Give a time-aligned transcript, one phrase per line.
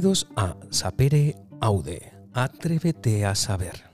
[0.00, 2.14] Bienvenidos a Sapere Aude.
[2.32, 3.84] Atrévete a saber.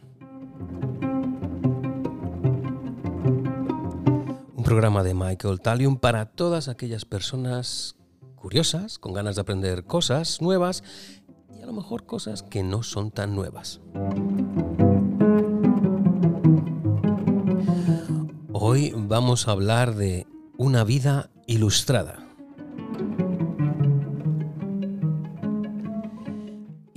[4.55, 7.96] Un programa de Michael Talium para todas aquellas personas
[8.37, 10.84] curiosas, con ganas de aprender cosas nuevas
[11.59, 13.80] y a lo mejor cosas que no son tan nuevas.
[18.52, 22.26] Hoy vamos a hablar de una vida ilustrada.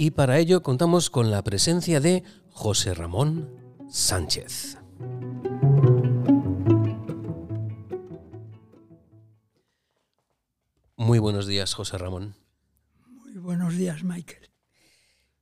[0.09, 3.47] Y para ello contamos con la presencia de José Ramón
[3.91, 4.79] Sánchez.
[10.95, 12.33] Muy buenos días, José Ramón.
[13.05, 14.49] Muy buenos días, Michael.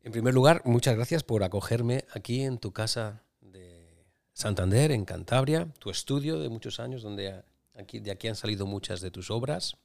[0.02, 5.72] En primer lugar, muchas gracias por acogerme aquí en tu casa de Santander, en Cantabria,
[5.80, 7.42] tu estudio de muchos años, donde
[7.74, 9.78] aquí, de aquí han salido muchas de tus obras.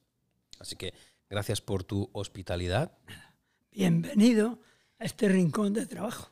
[0.58, 0.92] Así que
[1.30, 2.98] gracias por tu hospitalidad.
[3.70, 4.58] Bienvenido
[5.03, 6.31] a este rincón de trabajo.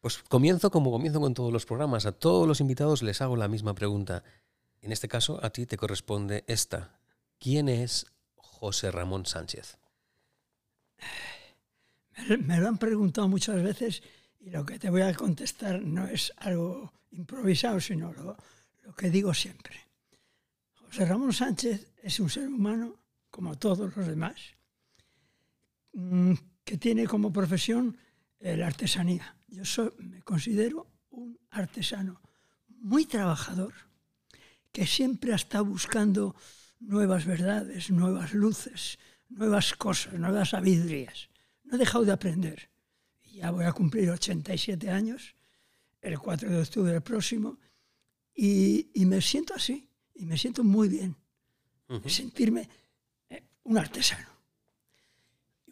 [0.00, 2.06] Pues comienzo como comienzo con todos los programas.
[2.06, 4.22] A todos los invitados les hago la misma pregunta.
[4.80, 7.00] En este caso, a ti te corresponde esta.
[7.38, 9.76] ¿Quién es José Ramón Sánchez?
[12.46, 14.02] Me lo han preguntado muchas veces
[14.40, 18.36] y lo que te voy a contestar no es algo improvisado, sino lo,
[18.84, 19.76] lo que digo siempre.
[20.74, 22.94] José Ramón Sánchez es un ser humano,
[23.30, 24.36] como todos los demás,
[25.94, 26.34] mm,
[26.64, 27.96] que tiene como profesión
[28.38, 29.36] eh, la artesanía.
[29.48, 29.62] Yo
[29.98, 32.20] me considero un artesano
[32.80, 33.72] muy trabajador,
[34.72, 36.34] que siempre está buscando
[36.80, 41.28] nuevas verdades, nuevas luces, nuevas cosas, nuevas sabidurías.
[41.64, 42.70] No he dejado de aprender.
[43.34, 45.34] Ya voy a cumplir 87 años,
[46.00, 47.58] el 4 de octubre próximo,
[48.34, 51.16] y, me siento así, y me siento muy bien.
[52.06, 52.68] Sentirme
[53.28, 54.31] eh, un artesano.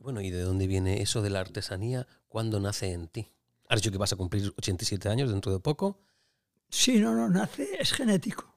[0.00, 2.06] Bueno, ¿y de dónde viene eso de la artesanía?
[2.26, 3.30] ¿Cuándo nace en ti?
[3.68, 6.00] ¿Has dicho que vas a cumplir 87 años dentro de poco?
[6.70, 8.56] Sí, no, no, nace, es genético.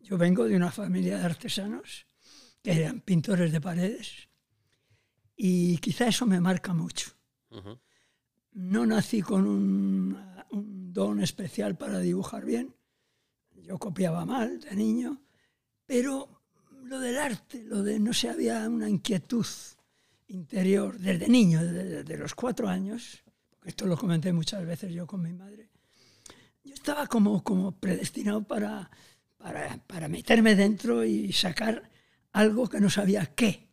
[0.00, 2.06] Yo vengo de una familia de artesanos
[2.62, 4.28] que eran pintores de paredes
[5.36, 7.10] y quizá eso me marca mucho.
[8.52, 10.18] No nací con un,
[10.50, 12.74] un, don especial para dibujar bien.
[13.54, 15.22] Yo copiaba mal de niño,
[15.86, 16.42] pero
[16.84, 19.46] lo del arte, lo de no sé, había una inquietud
[20.28, 23.22] interior desde niño, desde, los cuatro años,
[23.64, 25.70] esto lo comenté muchas veces yo con mi madre,
[26.64, 28.90] yo estaba como, como predestinado para,
[29.86, 31.90] para, meterme dentro y sacar
[32.32, 33.68] algo que no sabía qué.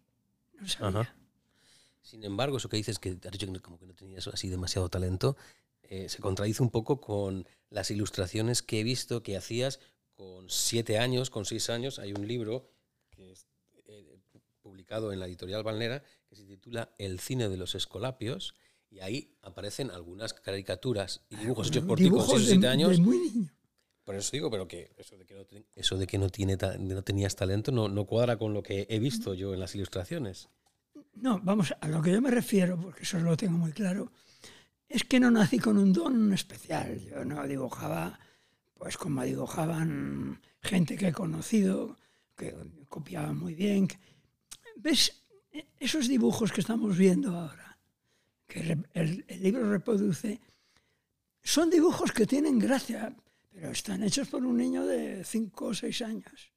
[2.02, 3.18] Sin embargo, eso que dices que
[3.62, 5.36] como que no tenías así demasiado talento,
[5.84, 9.80] eh, se contradice un poco con las ilustraciones que he visto que hacías
[10.14, 12.00] con siete años, con seis años.
[12.00, 12.70] Hay un libro
[13.10, 13.48] que es
[13.88, 14.20] eh,
[14.62, 16.04] publicado en la editorial Valnera
[16.34, 18.56] que se titula El cine de los escolapios
[18.90, 23.00] y ahí aparecen algunas caricaturas y dibujos hechos por ti con 6 o 7 años.
[23.00, 23.54] muy niño.
[24.04, 25.46] Por eso digo, pero que eso de que no,
[25.76, 29.00] eso de que no, tiene, no tenías talento no, no cuadra con lo que he
[29.00, 30.50] visto yo en las ilustraciones.
[31.14, 34.12] No, vamos, a lo que yo me refiero, porque eso lo tengo muy claro,
[34.90, 37.00] es que no nací con un don especial.
[37.00, 38.20] Yo no dibujaba,
[38.74, 41.98] pues como dibujaban gente que he conocido,
[42.36, 42.56] que
[42.90, 43.88] copiaban muy bien.
[44.76, 45.23] ¿Ves?
[45.80, 47.78] Esos dibujos que estamos viendo ahora,
[48.48, 50.40] que el, libro reproduce,
[51.42, 53.14] son dibujos que tienen gracia,
[53.52, 56.52] pero están hechos por un niño de 5 o 6 años.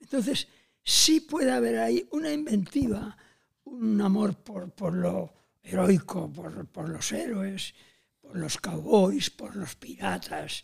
[0.00, 0.46] Entonces,
[0.82, 3.16] sí puede haber ahí una inventiva,
[3.64, 7.74] un amor por, lo heroico, por, por, los héroes,
[8.20, 10.62] por los cowboys, por los piratas,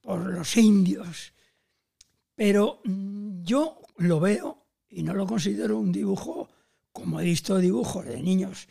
[0.00, 1.32] por los indios.
[2.34, 6.48] Pero mm, yo lo veo y no lo considero un dibujo
[6.94, 8.68] como he visto dibujos de niños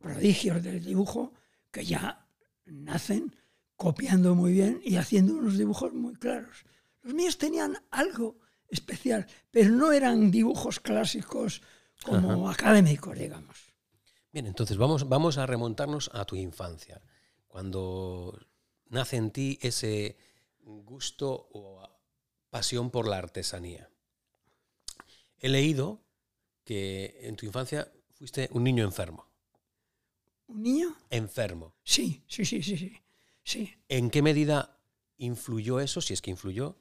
[0.00, 1.34] prodigios del dibujo
[1.72, 2.28] que ya
[2.64, 3.34] nacen
[3.74, 6.64] copiando muy bien y haciendo unos dibujos muy claros.
[7.02, 11.60] Los míos tenían algo especial, pero no eran dibujos clásicos
[12.04, 13.74] como académicos, digamos.
[14.32, 17.02] Bien, entonces vamos, vamos a remontarnos a tu infancia,
[17.48, 18.38] cuando
[18.86, 20.16] nace en ti ese
[20.60, 21.82] gusto o
[22.48, 23.90] pasión por la artesanía.
[25.38, 26.05] He leído
[26.66, 29.24] que en tu infancia fuiste un niño enfermo.
[30.48, 30.96] ¿Un niño?
[31.08, 31.74] Enfermo.
[31.82, 32.92] Sí, sí, sí, sí,
[33.42, 33.74] sí.
[33.88, 34.78] ¿En qué medida
[35.16, 36.76] influyó eso, si es que influyó,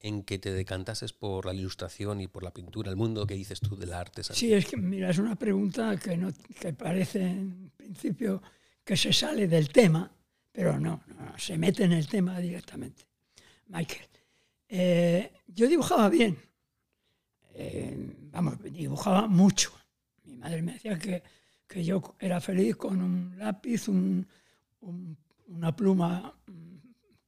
[0.00, 3.60] en que te decantases por la ilustración y por la pintura, el mundo que dices
[3.60, 4.22] tú del arte?
[4.24, 8.42] Sí, es que, mira, es una pregunta que, no, que parece en principio
[8.84, 10.10] que se sale del tema,
[10.50, 13.04] pero no, no se mete en el tema directamente.
[13.68, 14.08] Michael,
[14.68, 16.38] eh, yo dibujaba bien,
[17.60, 19.72] eh, vamos, dibujaba mucho.
[20.24, 21.24] Mi madre me decía que,
[21.66, 26.76] que yo era feliz con un lápiz, una pluma mm,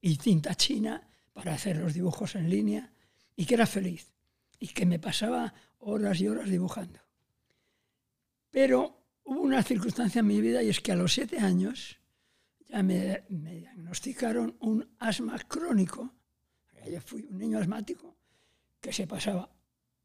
[0.00, 2.92] y cinta china para hacer los dibujos en línea
[3.34, 4.12] y que era feliz
[4.60, 7.00] y que me pasaba horas y horas dibujando.
[8.50, 11.98] Pero hubo una circunstancia en mi vida y es que a los siete años
[12.68, 16.14] ya me, diagnosticaron un asma crónico.
[16.88, 18.16] Yo fui un niño asmático
[18.80, 19.50] que se pasaba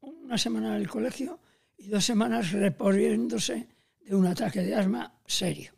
[0.00, 1.40] una semana en el colegio
[1.76, 3.68] y dos semanas reponiéndose
[4.00, 5.72] de un ataque de asma serio.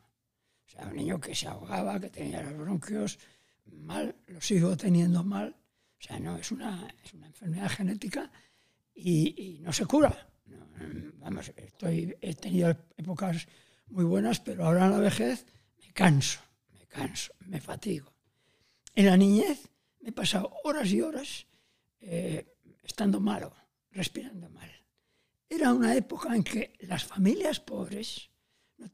[0.67, 3.19] O sea, un niño que se ahogaba, que tenía los bronquios
[3.67, 5.57] mal, lo sigo teniendo mal.
[5.99, 8.31] O sea, no, es una, es una enfermedad genética
[8.95, 10.29] y, no se cura.
[11.15, 13.47] vamos, he tenido épocas
[13.89, 15.47] muy buenas, pero ahora en la vejez
[15.81, 16.41] me canso,
[16.73, 18.13] me canso, me fatigo.
[18.95, 19.71] En la niñez
[20.01, 21.47] me he pasado horas y horas
[22.01, 23.53] eh, estando malo,
[23.91, 24.71] respirando mal.
[25.49, 28.31] Era una época en que las familias pobres
[28.77, 28.89] no,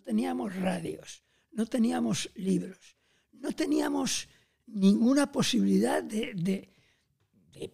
[0.00, 2.96] teníamos radios, no teníamos libros,
[3.32, 4.28] no teníamos
[4.66, 6.68] ninguna posibilidad de,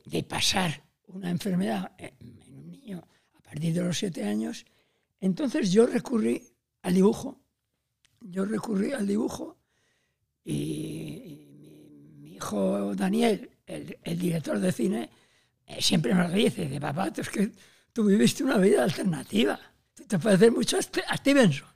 [0.04, 4.66] de pasar una enfermedad en un niño a partir de los siete años,
[5.20, 6.42] entonces yo recurrí
[6.82, 7.40] al dibujo.
[8.20, 9.58] Yo recurrí al dibujo
[10.44, 11.46] y,
[12.18, 15.10] mi, hijo Daniel, el, director de cine,
[15.80, 17.52] siempre me lo dice, de papá, tú es que
[17.92, 19.58] tú viviste una vida alternativa.
[19.94, 21.68] Tú te pareces mucho a, Stevenson.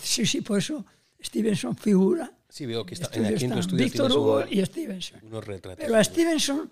[0.00, 0.84] sí, sí, por eso
[1.22, 2.30] Stevenson figura.
[2.48, 5.20] Sí, veo que está, en, aquí en Víctor Hugo y Stevenson.
[5.76, 6.70] Pero a Stevenson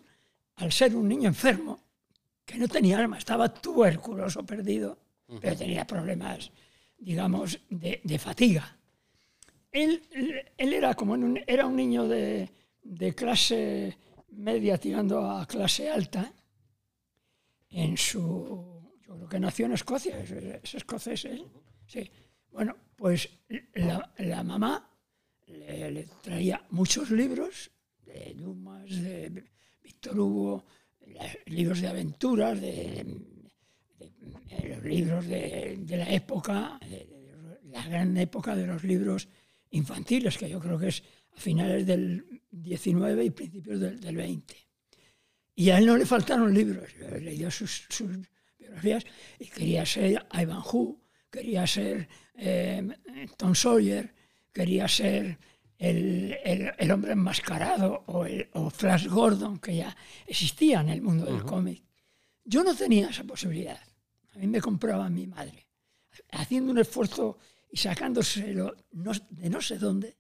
[0.57, 1.81] al ser un niño enfermo,
[2.45, 4.99] que no tenía alma, estaba tuberculoso perdido,
[5.41, 6.51] pero tenía problemas,
[6.99, 8.77] digamos, de, fatiga.
[9.71, 10.03] Él,
[10.59, 12.51] él, era como un, era un niño de,
[13.17, 13.97] clase
[14.33, 16.33] media tirando a clase alta,
[17.71, 21.47] en su, yo creo que nació en Escocia, es, escocés él,
[21.87, 22.11] sí.
[22.51, 23.31] Bueno, pues
[23.75, 24.91] la, mamá
[25.47, 27.71] le, le, traía muchos libros
[28.05, 29.45] de Dumas, de
[29.83, 30.65] Víctor Hugo,
[31.47, 33.07] libros de aventuras, de,
[34.69, 36.79] los libros de, la época,
[37.65, 39.29] la gran época de los libros
[39.71, 41.03] infantiles, que yo creo que es
[41.35, 44.57] a finales del 19 y principios del, 20.
[45.55, 46.89] Y a él no le faltaron libros.
[46.99, 47.87] Yo leído sus,
[48.59, 49.05] biografías
[49.39, 50.97] y quería ser Ivanhoe,
[51.31, 52.89] quería ser eh,
[53.37, 54.15] Tom Sawyer,
[54.53, 55.39] quería ser
[55.79, 59.97] el, hombre enmascarado o, el, Flash Gordon, que ya
[60.27, 61.83] existía en el mundo del cómic.
[62.45, 63.81] Yo no tenía esa posibilidad.
[64.35, 65.67] A mí me compraba mi madre.
[66.31, 67.39] Haciendo un esfuerzo
[67.71, 70.17] y sacándoselo de no sé dónde,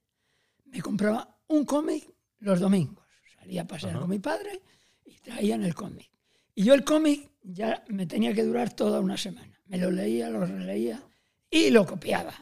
[0.72, 2.08] me compraba un cómic
[2.38, 3.06] los domingos.
[3.38, 4.62] Salía a pasear con mi padre
[5.04, 6.10] y traían el cómic.
[6.54, 9.60] Y yo el cómic ya me tenía que durar toda una semana.
[9.66, 11.02] Me lo leía, lo releía
[11.50, 12.34] y lo copiaba.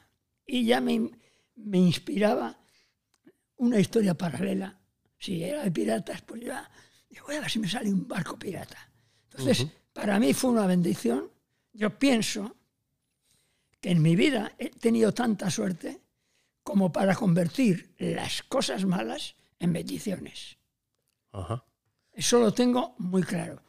[0.47, 1.11] Y ya me,
[1.57, 2.57] me inspiraba
[3.57, 4.81] una historia paralela.
[5.19, 6.71] Si era de piratas, pues ya
[7.09, 8.79] digo, voy a ver si me sale un barco pirata.
[9.25, 11.31] Entonces, para mí fue una bendición.
[11.73, 12.57] Yo pienso
[13.81, 16.01] que en mi vida he tenido tanta suerte
[16.63, 20.59] como para convertir las cosas malas en bendiciones.
[22.13, 23.63] Eso lo tengo muy claro.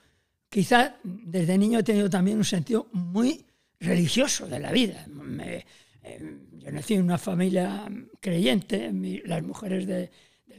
[0.49, 3.45] Quizá desde niño he tenido también un sentido muy
[3.79, 5.05] religioso de la vida.
[5.07, 5.65] Me,
[6.03, 7.87] Em, yo nací en una familia
[8.19, 8.91] creyente,
[9.25, 10.09] las mujeres del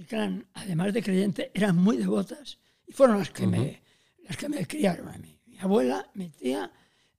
[0.07, 3.83] clan, además de creyente, eran muy devotas y fueron las que, me,
[4.25, 5.41] las que me criaron a mí.
[5.47, 6.71] Mi abuela, mi tía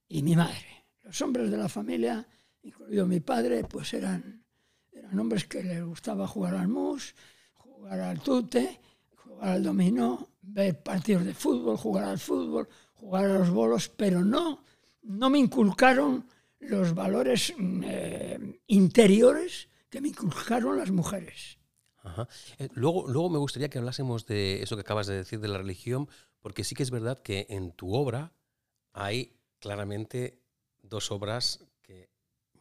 [0.08, 0.86] y mi madre.
[1.04, 2.26] Los hombres de la familia,
[2.62, 4.43] incluido mi padre, pues eran,
[5.14, 7.14] eran hombres que les gustaba jugar al mus,
[7.56, 8.80] jugar al tute,
[9.16, 14.26] jugar al dominó, ver partidos de fútbol, jugar al fútbol, jugar a los bolos, pero
[14.26, 14.64] no,
[15.04, 16.26] no me inculcaron
[16.60, 21.60] los valores mm, eh, interiores que me inculcaron las mujeres.
[22.58, 25.60] Eh, luego, luego me gustaría que hablásemos de eso que acabas de decir de la
[25.60, 28.34] religión, porque sí que es verdad que en tu obra
[28.94, 30.42] hay claramente
[30.82, 31.64] dos obras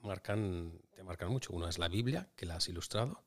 [0.03, 1.53] marcan, te marcan mucho.
[1.53, 3.23] Una es la Biblia, que la has ilustrado,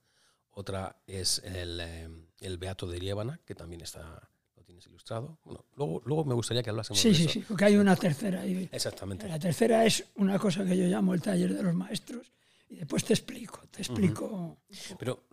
[0.51, 4.29] otra es el, eh, el Beato de Liébana, que también está
[4.65, 5.37] tienes ilustrado.
[5.75, 7.31] luego, luego me gustaría que hablásemos sí, de sí, eso.
[7.31, 8.45] Sí, sí, porque hay una tercera.
[8.45, 9.27] Exactamente.
[9.27, 12.31] La tercera es una cosa que yo llamo el taller de los maestros
[12.69, 14.57] y después te explico, te explico.
[14.97, 15.23] Pero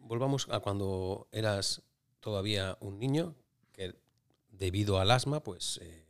[0.00, 1.82] volvamos a cuando eras
[2.20, 3.34] todavía un niño,
[3.72, 3.94] que
[4.50, 6.01] debido al asma, pues eh,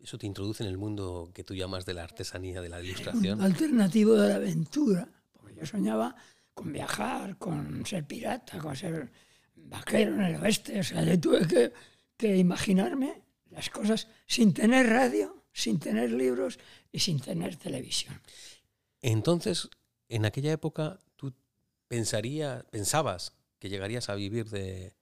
[0.00, 3.38] eso te introduce en el mundo que tú llamas de la artesanía, de la ilustración.
[3.38, 6.14] Un alternativo de la aventura, porque yo soñaba
[6.54, 9.10] con viajar, con ser pirata, con ser
[9.54, 11.72] vaquero en el oeste, o sea, yo tuve que
[12.16, 16.58] que imaginarme las cosas sin tener radio, sin tener libros
[16.92, 18.20] y sin tener televisión.
[19.02, 19.68] Entonces,
[20.08, 21.34] en aquella época, tú
[21.88, 24.94] pensaría, pensabas que llegarías a vivir de,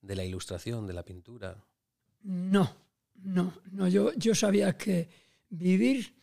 [0.00, 1.64] de la ilustración, de la pintura.
[2.22, 2.74] No,
[3.22, 3.88] no, no.
[3.88, 5.08] Yo, yo sabía que
[5.48, 6.14] vivir,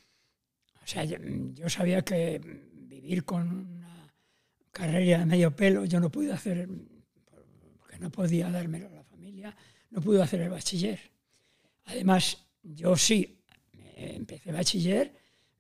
[0.84, 1.18] o sea, yo,
[1.54, 2.40] yo sabía que
[2.74, 4.14] vivir con una
[4.72, 6.68] carrera de medio pelo, yo no pude hacer,
[7.78, 9.56] porque no podía dármelo a la familia,
[9.90, 11.00] no pude hacer el bachiller.
[11.86, 13.42] Además, yo sí,
[13.96, 15.14] empecé bachiller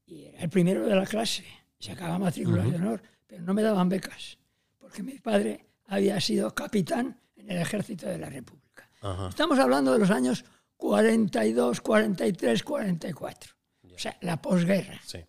[0.05, 1.43] y era el primero de la clase,
[1.79, 4.37] sacaba matrícula de honor, pero no me daban becas,
[4.77, 8.89] porque mi padre había sido capitán en el ejército de la República.
[9.29, 10.43] Estamos hablando de los años
[10.77, 13.51] 42, 43, 44,
[13.93, 14.99] o sea, la posguerra.
[15.05, 15.19] Sí.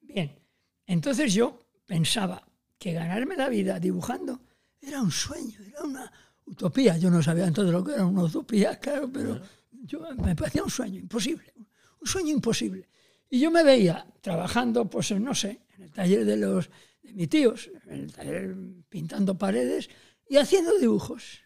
[0.00, 0.38] Bien,
[0.86, 2.46] entonces yo pensaba
[2.78, 4.40] que ganarme la vida dibujando
[4.80, 6.12] era un sueño, era una
[6.44, 6.96] utopía.
[6.96, 9.40] Yo no sabía entonces lo que era una utopía, claro, pero
[9.70, 11.52] yo, me parecía un sueño imposible,
[12.00, 12.88] un sueño imposible.
[13.28, 16.70] Y yo me veía trabajando, pues no sé, en el taller de, los,
[17.02, 18.56] de mis tíos, en el taller
[18.88, 19.90] pintando paredes
[20.28, 21.40] y haciendo dibujos.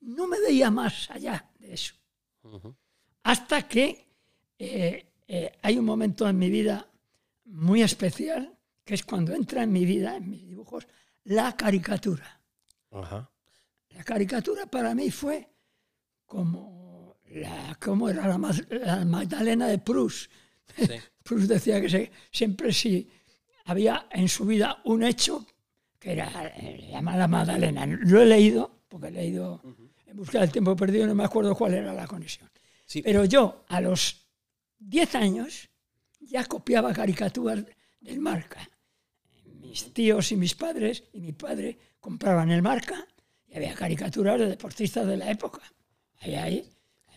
[0.00, 1.94] No me veía más allá de eso.
[3.24, 4.06] Hasta que
[4.58, 6.88] eh, eh, hay un momento en mi vida
[7.46, 10.86] muy especial, que es cuando entra en mi vida, en mis dibujos,
[11.24, 12.40] la caricatura.
[13.90, 15.48] La caricatura para mí fue
[16.24, 18.38] como la, como era la,
[18.70, 20.30] la Magdalena de Proust.
[20.76, 20.88] Sí.
[21.22, 23.08] Proust decía que se- siempre si
[23.64, 25.44] había en su vida un hecho
[25.98, 27.86] que era, eh, la Magdalena.
[27.86, 29.60] Lo he leído, porque he leído
[30.14, 32.48] busca del tiempo perdido, no me acuerdo cuál era la conexión.
[32.86, 33.02] Sí.
[33.02, 34.26] Pero yo, a los
[34.78, 35.68] 10 años,
[36.20, 37.64] ya copiaba caricaturas
[38.00, 38.68] del marca.
[39.60, 43.06] Mis tíos y mis padres y mi padre compraban el marca
[43.48, 45.60] y había caricaturas de deportistas de la época.
[46.20, 46.70] Ahí, ahí,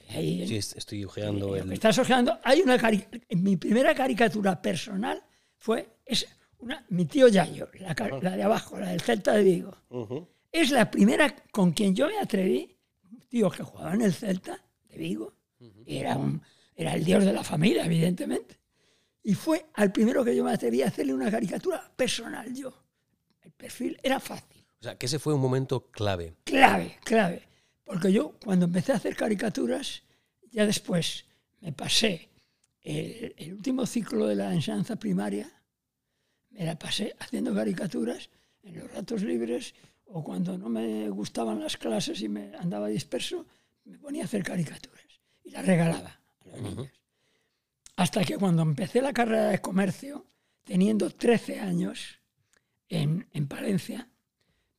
[0.10, 1.72] ahí, Sí, est- estoy ojeando que el.
[1.74, 3.06] estás ojeando, hay una cari-
[3.38, 5.22] mi primera caricatura personal
[5.58, 6.28] fue es
[6.58, 9.78] una, mi tío Yayo, la, la de abajo, la del Celta de Vigo.
[9.90, 10.28] Ujú.
[10.52, 12.76] Es la primera con quien yo me atreví,
[13.30, 14.60] un tío que jugaba en el Celta
[14.90, 16.42] de Vigo, y era, un,
[16.76, 18.58] era el dios de la familia, evidentemente.
[19.24, 22.74] Y fue al primero que yo me atreví a hacerle una caricatura personal yo.
[23.42, 24.66] El perfil era fácil.
[24.80, 26.38] O sea, que ese fue un momento clave.
[26.44, 27.44] Clave, clave.
[27.84, 30.04] Porque yo cuando empecé a hacer caricaturas,
[30.52, 31.26] ya después
[31.60, 32.30] me pasé
[32.82, 35.52] el, el último ciclo de la enseñanza primaria,
[36.50, 38.30] me la pasé haciendo caricaturas
[38.64, 39.76] en los ratos libres
[40.12, 43.46] o cuando no me gustaban las clases y me andaba disperso,
[43.86, 45.06] me ponía a hacer caricaturas
[45.44, 46.90] y las regalaba a los niños.
[47.96, 50.26] Hasta que cuando empecé la carrera de comercio,
[50.64, 52.20] teniendo 13 años
[52.88, 54.10] en, en Palencia,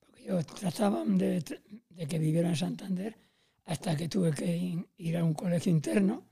[0.00, 1.44] porque yo trataba de,
[1.90, 3.16] de que viviera en Santander
[3.66, 6.24] hasta que tuve que in- ir a un colegio interno,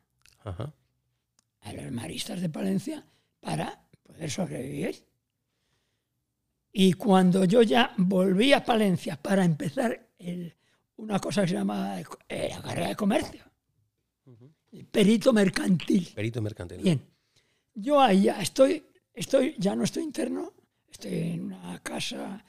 [1.60, 3.04] a los maristas de Palencia,
[3.40, 5.04] para poder sobrevivir.
[6.72, 10.54] Y cuando yo ya volví a Palencia para empezar el-
[10.96, 13.42] una cosa que se llama eh, la carrera de comercio,
[14.72, 16.08] el perito mercantil.
[16.14, 16.78] Perito mercantil.
[16.82, 17.00] Bien,
[17.74, 18.84] yo ahí ya estoy,
[19.14, 20.52] estoy, ya no estoy interno,
[20.90, 22.44] estoy en una casa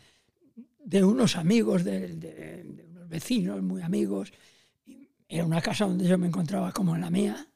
[0.83, 4.33] de unos amigos, de, de- de unos vecinos muy amigos.
[5.27, 7.47] Era una casa donde yo me encontraba como en la mía,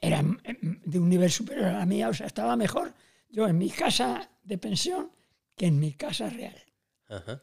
[0.00, 0.38] era mm,
[0.84, 2.92] de un nivel superior a la mía, o sea, estaba mejor
[3.30, 5.10] yo en mi casa de pensión
[5.56, 6.56] que en mi casa real.
[7.08, 7.42] Ajá.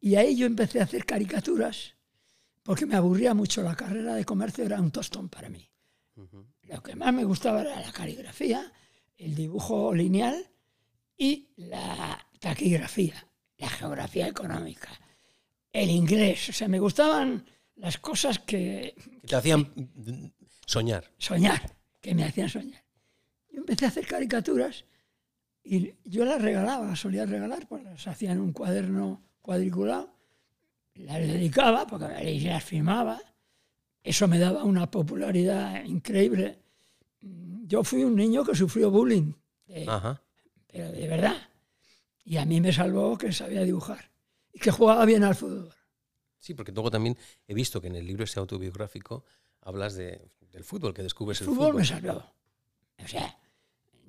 [0.00, 1.94] Y ahí yo empecé a hacer caricaturas,
[2.62, 5.68] porque me aburría mucho la carrera de comercio, era un tostón para mí.
[6.62, 8.72] Lo que más me gustaba era la caligrafía,
[9.16, 10.50] el dibujo lineal
[11.16, 14.90] y la taquigrafía, la geografía económica,
[15.72, 16.48] el inglés.
[16.48, 17.46] O sea, me gustaban
[17.76, 19.72] las cosas que Que te hacían
[20.66, 21.10] soñar.
[21.18, 22.84] soñar, que me hacían soñar.
[23.50, 24.84] Yo empecé a hacer caricaturas
[25.76, 30.14] y yo las regalaba, las solía regalar, pues las hacía en un cuaderno cuadriculado,
[30.94, 33.20] las dedicaba porque las firmaba.
[34.02, 36.58] Eso me daba una popularidad increíble.
[37.20, 39.32] Yo fui un niño que sufrió bullying,
[39.86, 40.22] Ajá.
[40.66, 41.36] pero de verdad.
[42.24, 44.10] Y a mí me salvó que sabía dibujar
[44.52, 45.74] y que jugaba bien al fútbol.
[46.38, 49.24] Sí, porque luego también he visto que en el libro ese autobiográfico
[49.60, 51.80] hablas de, del fútbol, que descubres El el fútbol fútbol.
[51.80, 52.24] me salvó.
[53.04, 53.36] O sea,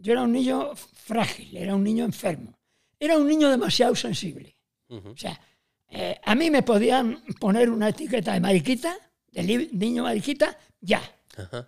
[0.01, 2.58] yo era un niño frágil, era un niño enfermo,
[3.00, 4.56] era un niño demasiado sensible.
[4.88, 5.39] O sea,
[5.89, 8.96] eh, a mí me podían poner una etiqueta de mariquita,
[9.32, 11.01] de niño mariquita, ya,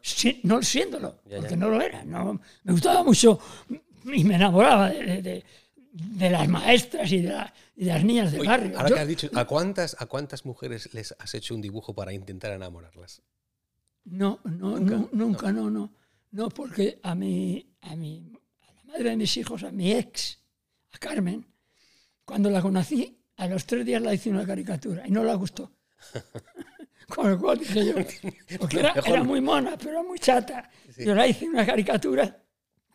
[0.01, 1.37] si- no siéndolo, Ya, ya.
[1.39, 2.03] porque no lo era.
[2.03, 3.39] No, me gustaba mucho
[4.05, 5.43] y me enamoraba de, de-
[5.93, 8.77] de- las maestras y de, la- y de las niñas del Oye, barrio.
[8.77, 11.93] ahora Yo- que has dicho, ¿a cuántas, ¿a cuántas mujeres les has hecho un dibujo
[11.93, 13.21] para intentar enamorarlas?
[14.05, 14.95] No, no, ¿Nunca?
[14.95, 15.91] nunca, nunca, no, no.
[16.31, 20.39] No, porque a mi, a mi, a la madre de mis hijos, a mi ex,
[20.93, 21.45] a Carmen.
[22.23, 25.71] Cuando la conocí, a los tres días la hice una caricatura y no la gustó.
[27.07, 27.93] Con lo cual dije yo,
[28.57, 30.69] porque era, era muy mona, pero era muy chata.
[30.97, 32.41] Yo la hice una caricatura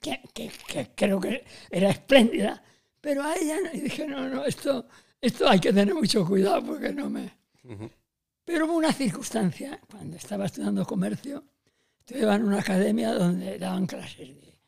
[0.01, 2.63] que, que, que, creo que era espléndida,
[3.01, 4.87] pero a ella y dije, no, no, esto,
[5.21, 7.37] esto hay que tener mucho cuidado porque no me...
[8.45, 11.45] Pero hubo una circunstancia, cuando estaba estudiando comercio,
[12.07, 14.59] estudiaba en una academia donde daban clases de,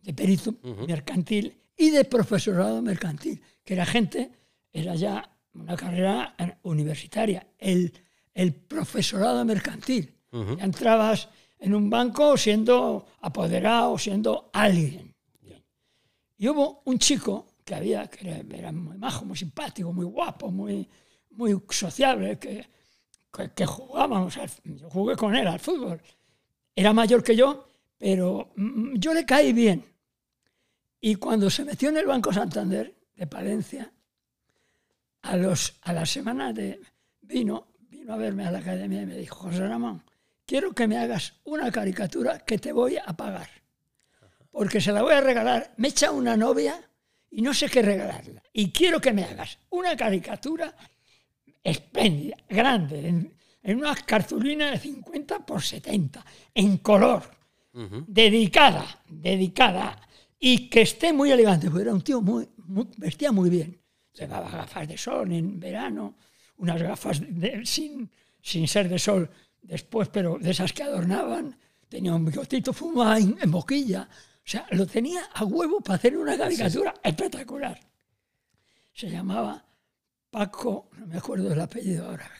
[0.00, 0.54] de perito
[0.88, 4.30] mercantil y de profesorado mercantil, que era gente,
[4.72, 7.92] era ya una carrera universitaria, el,
[8.32, 10.14] el profesorado mercantil.
[10.58, 15.14] Entrabas en un banco siendo apoderado, siendo alguien.
[16.38, 20.88] Y hubo un chico que había, que era, muy majo, muy simpático, muy guapo, muy,
[21.30, 22.66] muy sociable, que,
[23.54, 26.00] que, jugábamos, yo jugué con él al fútbol.
[26.76, 29.82] Era mayor que yo, pero mm, yo le caí bien.
[31.00, 33.90] Y cuando se metió en el Banco Santander de Palencia,
[35.22, 36.80] a, los, a la semana de
[37.22, 40.02] vino, vino a verme a la academia y me dijo, José Ramón,
[40.44, 43.48] quiero que me hagas una caricatura que te voy a pagar.
[44.50, 45.72] Porque se la voy a regalar.
[45.78, 46.80] Me echa una novia
[47.30, 48.42] y no sé qué regalarla.
[48.52, 50.74] Y quiero que me hagas una caricatura
[51.62, 53.30] espléndida, grande,
[53.66, 57.22] en, una cartulina de 50 por 70, en color,
[58.06, 60.00] dedicada, dedicada,
[60.38, 62.48] y que esté muy elegante, porque era un tío muy,
[62.96, 63.76] vestía muy bien.
[64.14, 66.14] Llevaba gafas de sol en verano,
[66.58, 67.20] unas gafas
[67.64, 68.08] sin,
[68.40, 69.28] sin ser de sol
[69.60, 71.58] después, pero de esas que adornaban,
[71.88, 74.08] tenía un bigotito fumado en, boquilla.
[74.10, 77.78] O sea, lo tenía a huevo para hacer una caricatura espectacular.
[78.94, 79.66] Se llamaba
[80.30, 82.30] Paco, no me acuerdo del apellido ahora.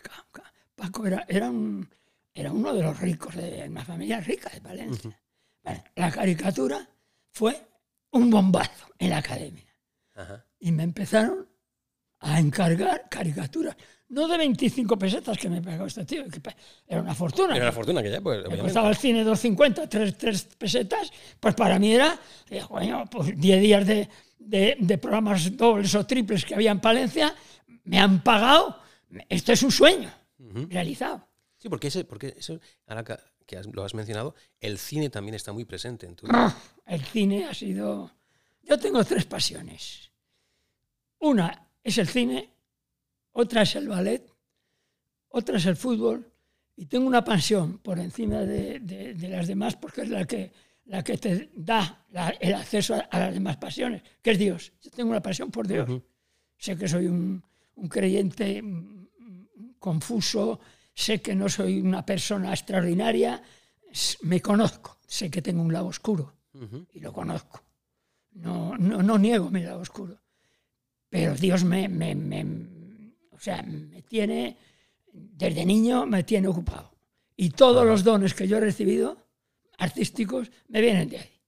[0.76, 1.88] Paco era, era, un,
[2.32, 5.18] era uno de los ricos, de una familia rica de Valencia.
[5.96, 6.86] la caricatura
[7.32, 7.60] fue
[8.12, 9.64] un bombazo en la academia.
[10.60, 11.48] Y me empezaron
[12.20, 13.76] a encargar caricaturas
[14.08, 16.40] no de 25 pesetas que me pagó este tío, que
[16.86, 17.56] era una fortuna.
[17.56, 18.48] Era una fortuna que ya, pues.
[18.48, 22.18] Me costaba el cine 2,50, 3, 3 pesetas, pues para mí era,
[22.70, 27.34] bueno, pues 10 días de, de, de, programas dobles o triples que había en Palencia,
[27.84, 28.78] me han pagado.
[29.28, 30.10] Esto es un sueño
[30.68, 31.28] realizado.
[31.56, 33.04] Sí, porque, ese, porque eso, ahora
[33.46, 36.56] que lo has mencionado, el cine también está muy presente en tu vida.
[36.84, 38.10] El cine ha sido.
[38.62, 40.10] Yo tengo tres pasiones.
[41.18, 42.56] Una es el cine
[43.38, 44.32] otra es el ballet,
[45.28, 46.32] otra es el fútbol,
[46.74, 50.52] y tengo una pasión por encima de, las demás porque es la que,
[50.86, 52.06] la que te da
[52.40, 54.72] el acceso a, las demás pasiones, que es Dios.
[54.80, 55.86] Yo tengo una pasión por Dios.
[56.56, 57.42] Sé que soy un,
[57.90, 58.62] creyente
[59.78, 60.60] confuso,
[60.94, 63.42] sé que no soy una persona extraordinaria,
[64.22, 66.34] me conozco, sé que tengo un lado oscuro
[66.92, 67.62] y lo conozco.
[68.32, 70.20] No, no, niego mi lado oscuro,
[71.08, 72.14] pero Dios me, me
[73.36, 74.56] o sea, me tiene,
[75.12, 76.92] desde niño me tiene ocupado.
[77.36, 79.28] Y todos los dones que yo he recibido,
[79.78, 81.42] artísticos, me vienen de ahí.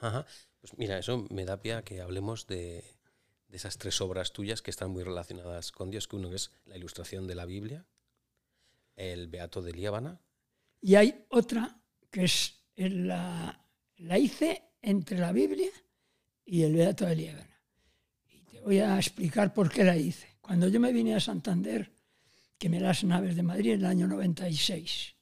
[0.00, 0.26] Ajá.
[0.60, 2.84] Pues mira, eso me da pie a que hablemos de,
[3.50, 7.26] esas tres obras tuyas que están muy relacionadas con Dios, que uno es la ilustración
[7.26, 7.86] de la Biblia,
[8.96, 10.20] el Beato de Líbana.
[10.80, 11.80] Y hay otra
[12.10, 13.64] que es la,
[13.98, 15.70] la hice entre la Biblia
[16.44, 17.60] y el Beato de Líbana.
[18.28, 20.36] Y te voy a explicar por qué la hice.
[20.40, 21.92] Cuando yo me vine a Santander,
[22.58, 25.14] que me las naves de Madrid en el año 96,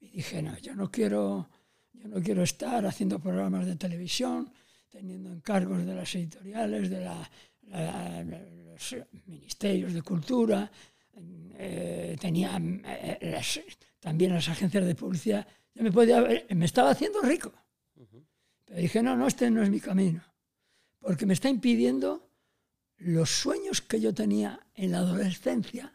[0.00, 1.48] y dije, no, yo no quiero,
[1.92, 4.52] yo no quiero estar haciendo programas de televisión,
[4.92, 10.70] teniendo encargos de las editoriales, de los ministerios de cultura,
[11.58, 13.42] eh, tenía eh,
[13.98, 17.52] también las agencias de publicidad, yo me, podía, me estaba haciendo rico.
[18.66, 20.22] Pero dije, no, no, este no es mi camino,
[21.00, 22.28] porque me está impidiendo
[22.98, 25.92] los sueños que yo tenía en la adolescencia,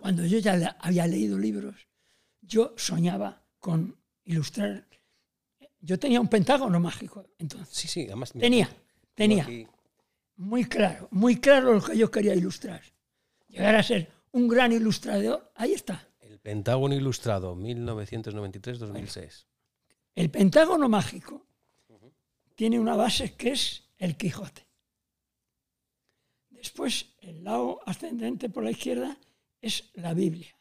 [0.00, 1.86] cuando yo ya había leído libros,
[2.42, 4.87] yo soñaba con ilustrar.
[5.80, 7.68] Yo tenía un pentágono mágico, entonces.
[7.76, 8.32] Sí, sí, además.
[8.32, 8.68] Tenía,
[9.14, 9.46] tenía.
[10.36, 12.82] Muy claro, muy claro lo que yo quería ilustrar.
[13.48, 16.08] Llegar a ser un gran ilustrador, ahí está.
[16.20, 19.46] El Pentágono Ilustrado, 1993-2006.
[20.14, 21.46] El Pentágono Mágico
[22.54, 24.66] tiene una base que es el Quijote.
[26.50, 29.16] Después, el lado ascendente por la izquierda
[29.60, 30.56] es la Biblia.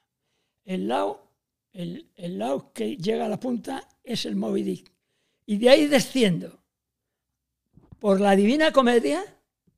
[0.63, 1.31] El lado,
[1.71, 4.91] el, lado que llega a la punta es el Moby Dick.
[5.47, 6.61] Y de ahí desciendo
[7.99, 9.23] por la Divina Comedia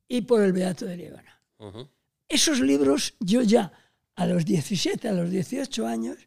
[0.08, 1.42] y por el Beato de Líbana.
[2.28, 3.72] Esos libros yo ya
[4.16, 6.18] a los 17, a los 18 años,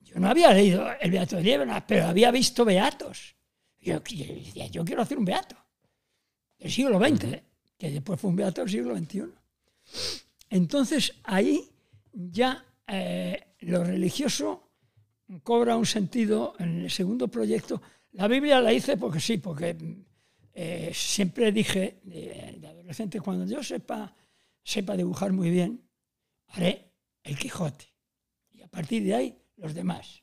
[0.00, 3.34] yo no había leído el Beato de Líbana, pero había visto beatos.
[3.80, 5.56] Yo, decía, yo quiero hacer un beato
[6.58, 7.42] del siglo XX
[7.76, 9.24] que después fue un beato del siglo XXI.
[10.50, 11.68] Entonces ahí
[12.12, 14.68] ya eh, lo religioso
[15.42, 17.82] cobra un sentido en el segundo proyecto.
[18.12, 19.76] La Biblia la hice porque sí, porque
[20.54, 24.14] eh, siempre dije de, adolescente, cuando yo sepa,
[24.62, 25.82] sepa dibujar muy bien,
[26.48, 27.86] haré el Quijote.
[28.50, 30.22] Y a partir de ahí, los demás.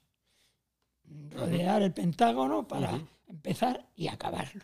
[1.32, 4.63] Rodear el Pentágono para empezar y acabarlo.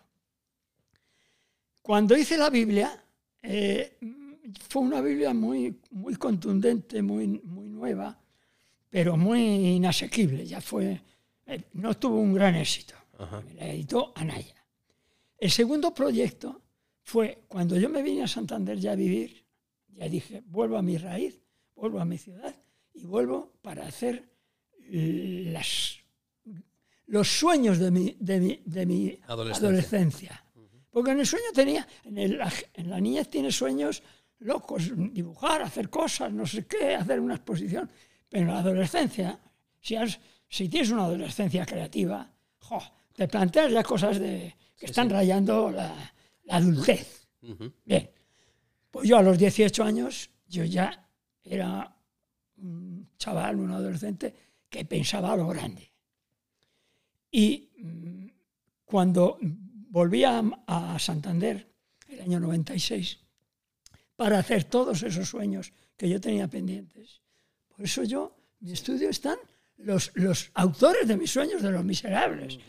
[1.82, 3.04] Cuando hice la Biblia,
[3.42, 3.98] eh,
[4.70, 8.20] fue una Biblia muy, muy contundente, muy, muy nueva,
[8.90, 10.46] pero muy inasequible.
[10.46, 11.02] Ya fue,
[11.48, 12.94] eh, no tuvo un gran éxito.
[13.56, 14.66] La editó Anaya.
[15.38, 16.62] El segundo proyecto
[17.02, 19.46] fue cuando yo me vine a Santander ya a vivir,
[19.90, 21.42] ya dije, vuelvo a mi raíz,
[21.76, 22.56] vuelvo a mi ciudad
[22.94, 24.30] y vuelvo para hacer
[24.90, 25.98] las,
[27.08, 30.44] los sueños de mi, de mi, adolescencia.
[30.90, 34.02] Porque en el sueño tenía, en, en la niñez tiene sueños
[34.40, 37.90] locos, dibujar, hacer cosas, no sé qué, hacer una exposición.
[38.30, 39.40] Pero en la adolescencia,
[39.80, 39.96] si,
[40.48, 42.32] si tienes una adolescencia creativa,
[43.16, 46.14] te planteas ya cosas de, que están rayando la,
[46.50, 47.28] adultez.
[47.86, 48.10] Bien,
[48.92, 51.08] pues yo a los 18 años, yo ya
[51.44, 51.96] era
[52.58, 54.34] un chaval, un adolescente
[54.70, 55.92] que pensaba a lo grande.
[57.32, 58.28] Y mm,
[58.86, 61.68] cuando volví a, a Santander,
[62.08, 63.20] el año 96,
[64.16, 67.22] para hacer todos esos sueños que yo tenía pendientes.
[67.68, 69.38] Por eso yo, mi estudio están
[69.78, 72.60] los, los autores de mis sueños, de los miserables,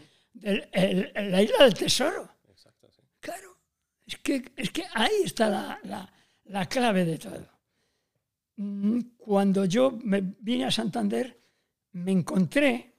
[0.41, 2.29] de la isla del tesoro.
[3.21, 3.59] Claro,
[4.07, 6.13] es que, es que ahí está la, la,
[6.45, 7.49] la clave de todo.
[8.57, 11.41] Mm, cuando yo me vine a Santander,
[11.93, 12.95] me encontré,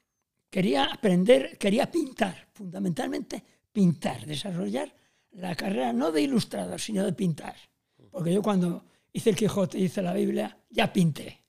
[0.50, 4.93] quería aprender, quería pintar, fundamentalmente pintar, desarrollar
[5.32, 7.56] la carrera no de ilustrador, sino de pintar.
[8.10, 11.43] Porque yo cuando hice el Quijote, hice la Biblia, ya pinté.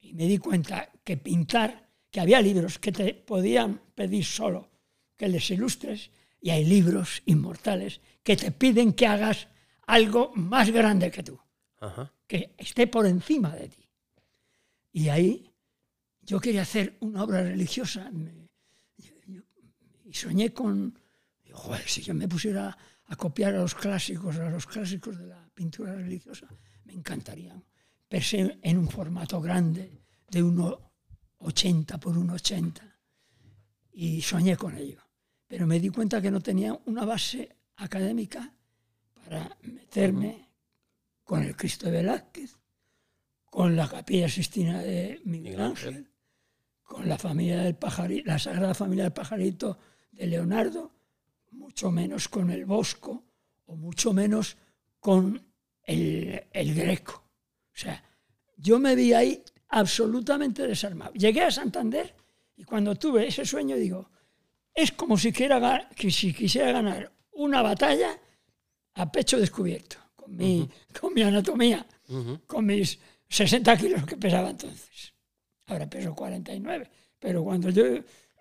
[0.00, 4.73] Y me di cuenta que pintar, que había libros que te podían pedir solo
[5.24, 6.10] que les ilustres,
[6.40, 9.48] y hay libros inmortales que te piden que hagas
[9.86, 11.40] algo más grande que tú,
[12.26, 13.88] que esté por encima de ti.
[14.92, 15.50] Y ahí
[16.20, 18.10] yo quería hacer una obra religiosa
[20.04, 20.98] y soñé con,
[21.50, 25.48] joder, si yo me pusiera a copiar a los clásicos, a los clásicos de la
[25.54, 26.46] pintura religiosa,
[26.84, 27.54] me encantaría.
[28.06, 32.92] Pensé en un formato grande, de 1,80 por 1,80,
[33.94, 35.03] y soñé con ello.
[35.54, 38.52] Pero me di cuenta que no tenía una base académica
[39.24, 40.48] para meterme
[41.22, 42.58] con el Cristo de Velázquez,
[43.44, 46.10] con la Capilla Sistina de Miguel Ángel,
[46.82, 49.78] con la familia del pajarito, la Sagrada Familia del Pajarito
[50.10, 50.90] de Leonardo,
[51.52, 53.22] mucho menos con el Bosco
[53.66, 54.56] o mucho menos
[54.98, 55.40] con
[55.84, 57.12] el, el Greco.
[57.72, 58.02] O sea,
[58.56, 61.12] yo me vi ahí absolutamente desarmado.
[61.12, 62.12] Llegué a Santander
[62.56, 64.10] y cuando tuve ese sueño digo,
[64.74, 68.18] es como si, quiera, si quisiera ganar una batalla
[68.94, 70.68] a pecho descubierto, con mi,
[71.00, 71.86] con mi anatomía,
[72.46, 75.12] con mis 60 kilos que pesaba entonces.
[75.66, 77.84] Ahora peso 49, pero cuando yo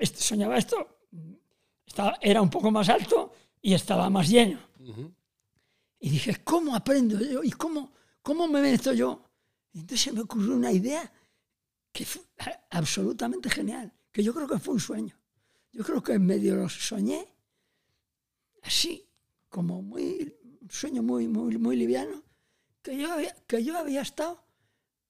[0.01, 0.99] soñaba esto,
[1.85, 4.59] estaba, era un poco más alto y estaba más lleno.
[5.99, 7.43] Y dije, ¿cómo aprendo yo?
[7.43, 9.23] ¿Y cómo, cómo me meto yo?
[9.71, 11.11] Y entonces me ocurrió una idea
[11.91, 12.21] que fue
[12.71, 15.15] absolutamente genial, que yo creo que fue un sueño.
[15.73, 17.27] Yo creo que en medio lo soñé,
[18.61, 19.05] así,
[19.49, 22.23] como muy, un sueño muy, muy, muy liviano,
[22.81, 24.43] que yo, había, que yo había estado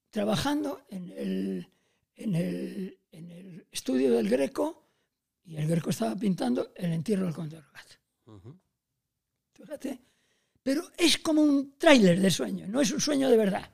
[0.09, 1.67] trabajando en el,
[2.15, 4.87] en el, en el estudio del Greco
[5.43, 7.61] y el Greco estaba pintando el entierro del conde
[9.53, 9.99] Fíjate.
[10.61, 13.69] Pero es como un tráiler de sueño, no es un sueño de verdad.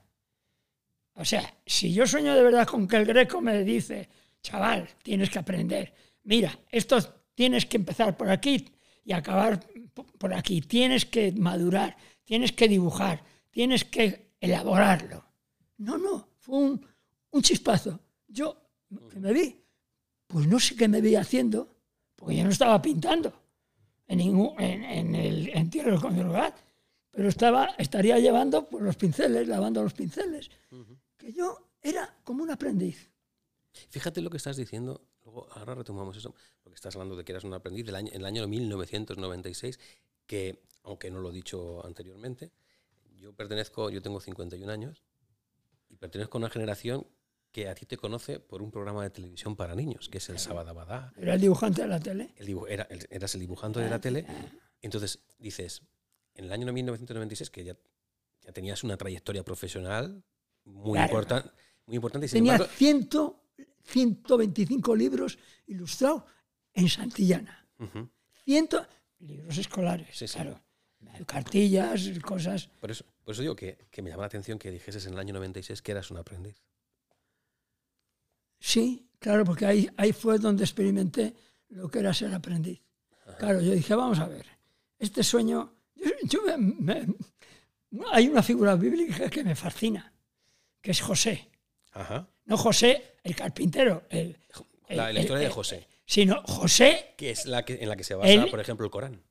[1.14, 4.08] O sea, si yo sueño de verdad con que el Greco me dice,
[4.42, 5.92] chaval, tienes que aprender,
[6.30, 6.96] mira, esto
[7.34, 8.64] tienes que empezar por aquí
[9.04, 9.60] y acabar
[10.16, 15.24] por aquí, tienes que madurar, tienes que dibujar, tienes que elaborarlo.
[15.78, 16.86] No, no, fue un,
[17.32, 17.98] un chispazo.
[18.28, 18.56] Yo
[19.16, 19.60] me vi
[20.28, 21.76] pues no sé qué me veía haciendo,
[22.14, 23.32] porque yo no estaba pintando
[24.06, 26.24] en, ningún, en, el entierro del conde
[27.10, 30.48] pero estaba, estaría llevando pues, los pinceles, lavando los pinceles,
[31.16, 33.10] que yo era como un aprendiz.
[33.88, 37.44] Fíjate lo que estás diciendo, luego ahora retomamos eso, porque estás hablando de que eras
[37.44, 39.78] un aprendiz del año, en el año 1996,
[40.26, 42.50] que, aunque no lo he dicho anteriormente,
[43.16, 45.04] yo pertenezco, yo tengo 51 años,
[45.88, 47.06] y pertenezco a una generación
[47.52, 50.38] que a ti te conoce por un programa de televisión para niños, que es el
[50.38, 51.12] Sabadabadá.
[51.16, 52.32] ¿Era el dibujante de la tele?
[52.36, 52.48] El
[53.10, 54.24] eras el dibujante de la tele.
[54.82, 55.82] Entonces dices,
[56.34, 57.76] en el año 1996, que ya,
[58.42, 60.22] ya tenías una trayectoria profesional
[60.64, 61.12] muy, Claro.
[61.12, 61.52] importan-
[61.86, 63.08] muy importante, y Tenía embargo, 100,
[63.90, 66.24] 125 libros ilustrados
[66.72, 67.66] en Santillana.
[67.78, 68.08] Ujú.
[68.44, 68.68] 100
[69.20, 70.34] libros escolares, Sí, sí.
[70.34, 70.60] claro.
[71.26, 72.68] Cartillas, cosas.
[72.80, 75.18] por, eso, por eso digo que, que me llama la atención que dijeses en el
[75.18, 76.62] año 96 que eras un aprendiz.
[78.58, 81.34] Sí, claro, porque ahí, ahí fue donde experimenté
[81.70, 82.80] lo que era ser aprendiz.
[83.38, 84.44] Claro, yo dije, vamos a ver,
[84.98, 87.14] este sueño, yo, yo me- me-
[88.12, 90.12] hay una figura bíblica que me fascina,
[90.82, 91.48] que es José.
[91.92, 92.28] Ajá.
[92.50, 94.36] No José, el carpintero, el,
[94.88, 97.96] La, el- la historia el- de José, sino José, que es la que, en la
[97.96, 99.22] que se basa, por ejemplo, el Corán.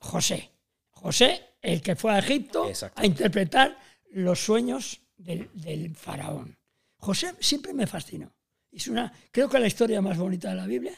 [0.00, 0.50] José.
[0.90, 3.78] José, el que fue a Egipto a interpretar
[4.10, 6.58] los sueños del, del faraón.
[6.96, 8.34] José siempre me fascinó.
[8.72, 10.96] Es una, creo que la historia más bonita de la Biblia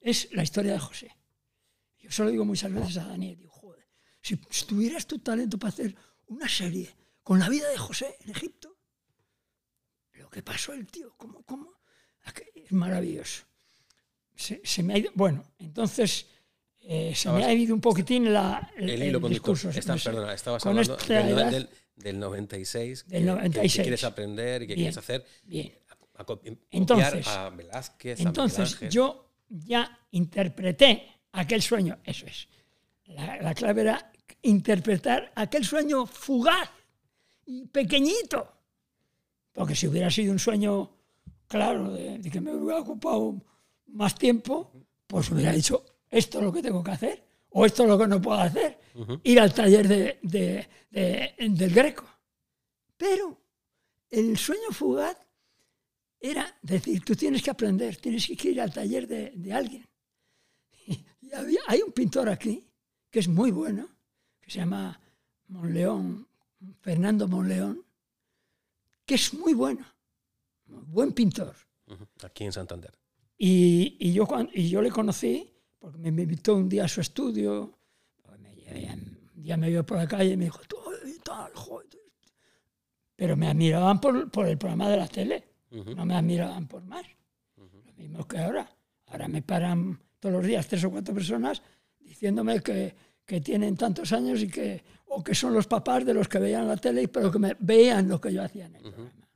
[0.00, 1.10] es la historia de José.
[1.98, 3.36] Yo se lo digo muchas veces a Daniel.
[3.38, 3.86] Digo, joder,
[4.20, 5.94] si, tuvieras tu talento para hacer
[6.26, 8.71] una serie con la vida de José en Egipto,
[10.32, 11.70] que pasó el tío, cómo, cómo,
[12.54, 13.44] es maravilloso.
[14.34, 16.26] Se, se me ha ido, bueno, entonces
[16.80, 19.54] eh, se me ha ido un poquitín la, el, El hilo conductor.
[19.54, 19.78] discurso.
[19.78, 23.76] Está- no perdona, estabas Con hablando del, edad- del- del 96, Del que- que- 96.
[23.76, 24.84] Que, quieres aprender y que Bien.
[24.86, 25.24] quieres hacer.
[25.44, 25.72] Bien.
[26.14, 32.48] a copiar Entonces- a Velázquez, a Entonces yo ya interpreté aquel sueño, eso es.
[33.06, 36.68] La, la clave era interpretar aquel sueño fugaz
[37.46, 38.52] y pequeñito.
[39.52, 40.90] Porque si hubiera sido un sueño,
[41.46, 43.40] claro, de, de que me hubiera ocupado
[43.88, 44.72] más tiempo,
[45.06, 48.06] pues hubiera dicho, esto es lo que tengo que hacer, o esto es lo que
[48.08, 48.78] no puedo hacer,
[49.24, 52.04] ir al taller de- de- de- del Greco.
[52.96, 53.38] Pero
[54.10, 55.16] el sueño fugaz
[56.20, 59.86] era decir, tú tienes que aprender, tienes que ir al taller de, de alguien.
[60.86, 62.66] Y había, hay un pintor aquí
[63.10, 63.88] que es muy bueno,
[64.40, 64.98] que se llama
[65.48, 66.26] Monleón,
[66.80, 67.84] Fernando Monleón,
[69.12, 69.84] que es muy bueno,
[70.64, 71.54] buen pintor.
[72.24, 72.90] Aquí en Santander.
[73.36, 77.02] Y, y yo, y yo le conocí, porque me, me invitó un día a su
[77.02, 77.78] estudio,
[78.38, 78.94] me llevé-
[79.36, 80.78] un día me vio por la calle y me dijo, tú,
[81.22, 81.88] tal, joder.
[83.14, 85.94] Pero me admiraban por, por el programa de la tele, Ujú.
[85.94, 87.04] no me admiraban por más.
[87.58, 88.74] Lo mismo que ahora.
[89.08, 91.60] Ahora me paran todos los días tres o cuatro personas
[92.00, 92.94] diciéndome que,
[93.26, 96.66] que tienen tantos años y que, o que son los papás de los que veían
[96.68, 99.26] la tele, pero que me veían lo que yo hacía en el programa.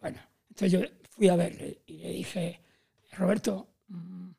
[0.00, 0.18] Bueno,
[0.50, 2.60] entonces yo fui a verle y le dije,
[3.12, 4.30] Roberto, mm,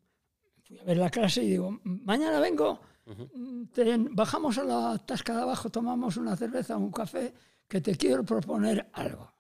[0.64, 5.36] fui a ver la clase y digo, mañana vengo, mm, te- bajamos a la tasca
[5.36, 7.34] de abajo, tomamos una cerveza, un café,
[7.68, 9.32] que te quiero proponer algo.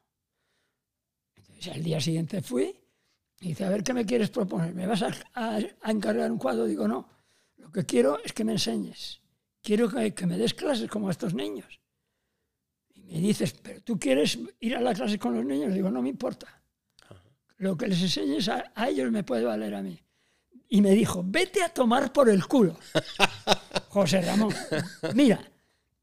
[1.35, 2.75] Entonces al día siguiente fui
[3.41, 4.73] y dice, a ver, ¿qué me quieres proponer?
[4.75, 6.65] ¿Me vas a, a- a encargar un cuadro?
[6.65, 7.07] Digo, no,
[7.69, 9.21] lo que quiero es que me enseñes.
[9.61, 11.79] Quiero que, que me des clases como a estos niños.
[12.95, 15.71] Y me dices, ¿pero tú quieres ir a la clase con los niños?
[15.71, 16.63] Digo, no me importa.
[17.57, 20.01] Lo que les enseñes a, a ellos me puede valer a mí.
[20.67, 22.75] Y me dijo, vete a tomar por el culo.
[23.89, 24.55] José Ramón,
[25.13, 25.39] mira,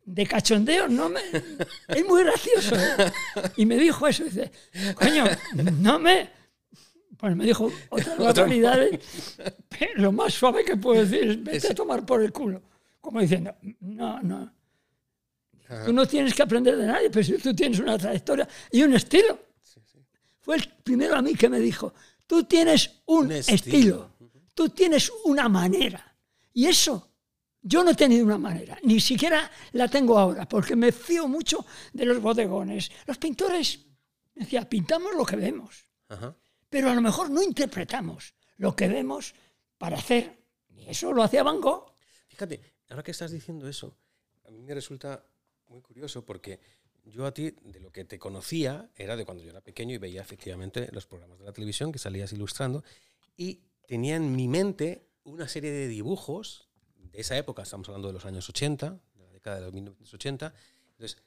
[0.05, 1.21] de cachondeo no me...
[1.89, 2.77] Es muy gracioso.
[2.77, 3.13] ¿eh?
[3.57, 4.53] Y me dijo eso, dice,
[4.95, 5.25] coño,
[5.81, 6.31] no me...
[7.19, 9.01] Pues me dijo otras barbaridades,
[9.69, 12.63] pero lo más suave que puedo decir es vete a tomar por el culo.
[13.01, 14.53] Como diciendo, no, no.
[15.85, 18.95] Tú no tienes que aprender de nadie, pero si tú tienes una trayectoria y un
[18.95, 19.39] estilo.
[20.41, 21.93] Fue el primero a mí que me dijo,
[22.27, 23.55] tú tienes un, Un estilo.
[23.57, 24.11] estilo.
[24.55, 26.17] tú tienes una manera.
[26.53, 27.11] Y eso,
[27.61, 31.67] yo no he tenido una manera, ni siquiera la tengo ahora, porque me fío mucho
[31.93, 32.91] de los bodegones.
[33.07, 33.81] Los pintores,
[34.35, 36.35] decía, pintamos lo que vemos Ajá.
[36.77, 39.35] Pero a lo mejor no interpretamos lo que vemos
[39.79, 40.43] para hacer.
[40.69, 41.59] Y eso lo hacía Van.
[42.29, 42.61] Fíjate,
[42.91, 43.97] ahora que estás diciendo eso,
[44.47, 45.25] a mí me resulta
[45.69, 46.61] muy curioso porque
[47.07, 49.97] yo a ti, de lo que te conocía, era de cuando yo era pequeño y
[49.97, 52.85] veía efectivamente los programas de la televisión que salías ilustrando
[53.39, 58.13] y tenía en mi mente una serie de dibujos de esa época, estamos hablando de
[58.13, 60.53] los años 80, de la década de los 1980,
[60.91, 61.23] entonces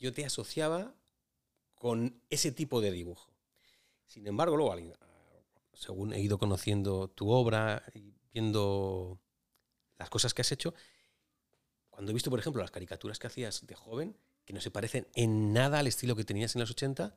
[0.00, 0.92] yo te asociaba
[1.76, 3.31] con ese tipo de dibujo.
[4.12, 4.76] Sin embargo, luego,
[5.72, 9.18] según he ido conociendo tu obra y viendo
[9.98, 10.74] las cosas que has hecho,
[11.88, 15.08] cuando he visto, por ejemplo, las caricaturas que hacías de joven, que no se parecen
[15.14, 17.16] en nada al estilo que tenías en los 80,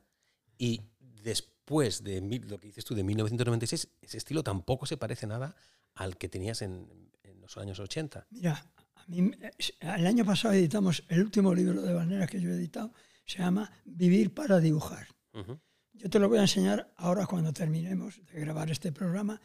[0.56, 5.54] y después de lo que dices tú de 1996, ese estilo tampoco se parece nada
[5.92, 8.26] al que tenías en, en los años 80.
[8.30, 9.32] Mira, a mí,
[9.80, 12.94] el año pasado editamos el último libro de Valera que yo he editado,
[13.26, 15.08] se llama Vivir para dibujar.
[15.34, 15.60] Ujú.
[15.96, 19.40] Yo te lo voy a enseñar ahora cuando terminemos de grabar este programa.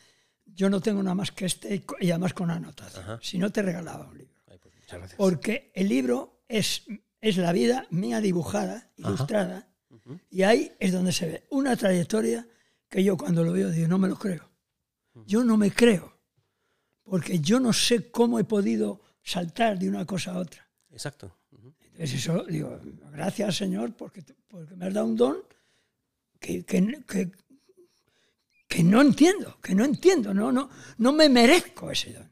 [0.45, 3.19] Yo no tengo nada más que este y además con anotación.
[3.21, 4.35] Si no, te regalaba un libro.
[4.47, 5.17] Ay, pues muchas Muchas gracias.
[5.17, 6.85] porque el libro es,
[7.21, 9.67] es la vida mía dibujada, ilustrada,
[10.29, 12.45] y ahí es donde se ve una trayectoria
[12.89, 14.49] que yo cuando lo veo digo, no me lo creo.
[15.25, 16.17] Yo no me creo,
[17.03, 20.67] porque yo no sé cómo he podido saltar de una cosa a otra.
[20.89, 21.37] Exacto.
[21.51, 22.79] Entonces eso, digo,
[23.11, 25.37] gracias Señor porque, porque me has dado un don
[26.41, 27.31] que, que, que-
[28.67, 32.31] que no entiendo, que no entiendo, no, no, no me merezco ese don.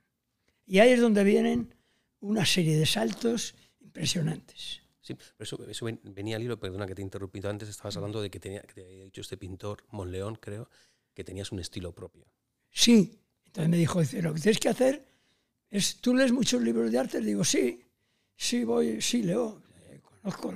[0.65, 1.73] Y ahí es donde vienen
[2.21, 4.81] una serie de saltos impresionantes.
[5.01, 7.97] Sí, pero eso, eso ven- venía al hilo, perdona que te he interrumpido antes, estabas
[7.97, 10.69] hablando de que, tenía, que te había dicho este pintor, Monleón, creo,
[11.13, 12.25] que tenías un estilo propio.
[12.71, 15.05] Sí, entonces me dijo, dice, lo que tienes que hacer
[15.69, 17.19] es, ¿tú lees muchos libros de arte?
[17.19, 17.83] Digo, sí,
[18.37, 20.53] sí voy, sí leo, eh, conozco,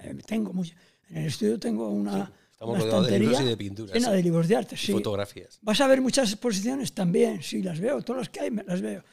[0.00, 0.74] eh, tengo mucho.
[1.10, 3.94] En el estudio tengo una, Estamos rodeados de libros y de pinturas.
[3.94, 4.92] llena de libros de arte, sí.
[4.92, 5.58] fotografías.
[5.60, 6.94] ¿Vas a ver muchas exposiciones?
[6.94, 9.04] También, sí, las veo, todas las que hay me- las veo.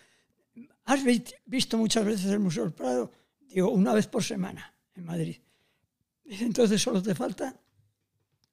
[0.85, 3.11] ¿Has vi- visto muchas veces el Museo del Prado?
[3.41, 5.35] Digo, una vez por semana en Madrid.
[6.23, 7.59] Dice, entonces solo te falta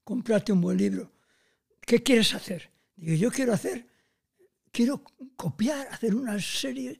[0.02, 1.12] comprarte un buen libro.
[1.80, 2.68] ¿Qué quieres hacer?
[2.96, 3.86] Digo, yo quiero hacer,
[4.72, 5.04] quiero
[5.36, 6.98] copiar, hacer una serie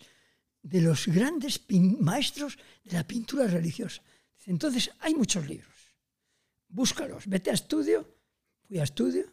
[0.63, 1.61] de los grandes
[1.99, 4.01] maestros de la pintura religiosa.
[4.37, 5.80] Dice, entonces hay muchos libros.
[6.71, 8.07] Búscalos, vete a estudio.
[8.67, 9.25] Fui a estudio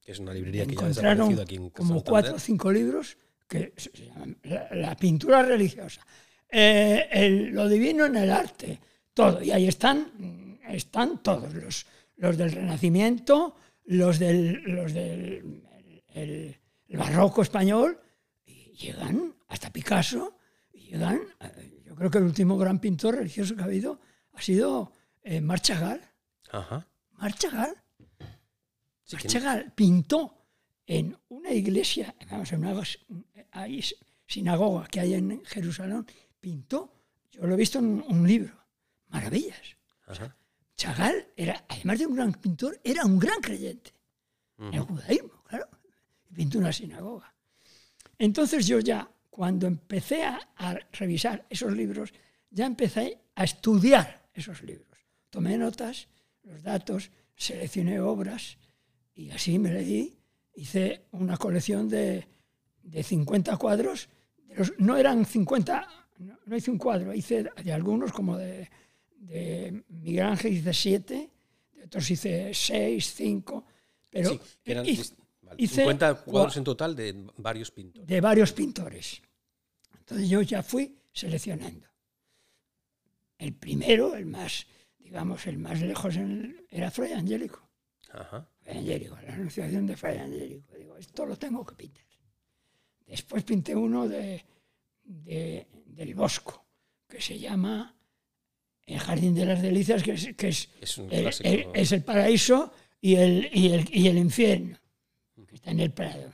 [0.00, 2.10] Que es una librería que encontraron aquí en como Santander.
[2.10, 6.04] cuatro o cinco libros que se llaman la, la pintura religiosa,
[6.50, 8.80] eh, el- lo divino en el arte,
[9.12, 9.42] todo.
[9.42, 13.54] Y ahí están, están todos los, los del Renacimiento,
[13.84, 15.62] los del, los del
[16.08, 16.56] el-
[16.88, 18.00] el barroco español,
[18.46, 20.36] y llegan hasta Picasso,
[20.72, 24.00] y llegan, eh, yo creo que el último gran pintor religioso que ha habido
[24.32, 26.00] ha sido eh, Marc Chagall.
[26.52, 26.86] Ajá.
[27.12, 27.74] Marc Chagall
[29.04, 29.16] Sí
[29.74, 30.46] pintó
[30.86, 32.82] en una iglesia, vamos, en una
[33.50, 33.84] ahí,
[34.26, 36.06] sinagoga que hay en Jerusalén,
[36.40, 36.92] pintó,
[37.30, 38.54] yo lo he visto en un, libro,
[39.08, 39.76] maravillas.
[40.06, 40.36] Ajá.
[40.76, 43.92] Chagall era, además de un gran pintor, era un gran creyente
[44.58, 45.68] en el judaísmo, claro,
[46.34, 47.34] pintó una sinagoga.
[48.18, 52.12] Entonces yo ya, cuando empecé a, a revisar esos libros,
[52.50, 54.98] ya empecé a estudiar esos libros.
[55.30, 56.08] Tomé notas,
[56.44, 58.58] los datos, seleccioné obras
[59.14, 60.16] y así me leí.
[60.54, 62.26] Hice una colección de,
[62.82, 64.08] de 50 cuadros.
[64.46, 68.68] de los- no eran 50, no, no hice un cuadro, hice de algunos como de,
[69.16, 71.30] de Miguel Ángel hice 7,
[71.74, 73.64] de otros hice 6, 5,
[74.10, 78.06] pero Sí, eran hice- dis- vale, hice 50 cuadros cua- en total de varios pintores.
[78.06, 79.22] de varios pintores.
[79.98, 81.86] Entonces yo ya fui seleccionando.
[83.38, 84.66] El primero, el más,
[85.12, 87.68] digamos, el más lejos en era Fray Angélico.
[88.12, 88.48] Ajá.
[88.62, 90.74] Fray Angélico, la anunciación de Fray Angélico.
[90.74, 92.02] Digo, esto lo tengo que pintar.
[93.06, 94.42] Después pinté uno de,
[95.04, 96.64] de- del Bosco,
[97.06, 97.94] que se llama
[98.86, 102.02] El Jardín de las Delicias, que es, que es Es un el- el- es el
[102.02, 104.78] paraíso y el, y el, y el infierno,
[105.46, 106.32] que está en el Prado.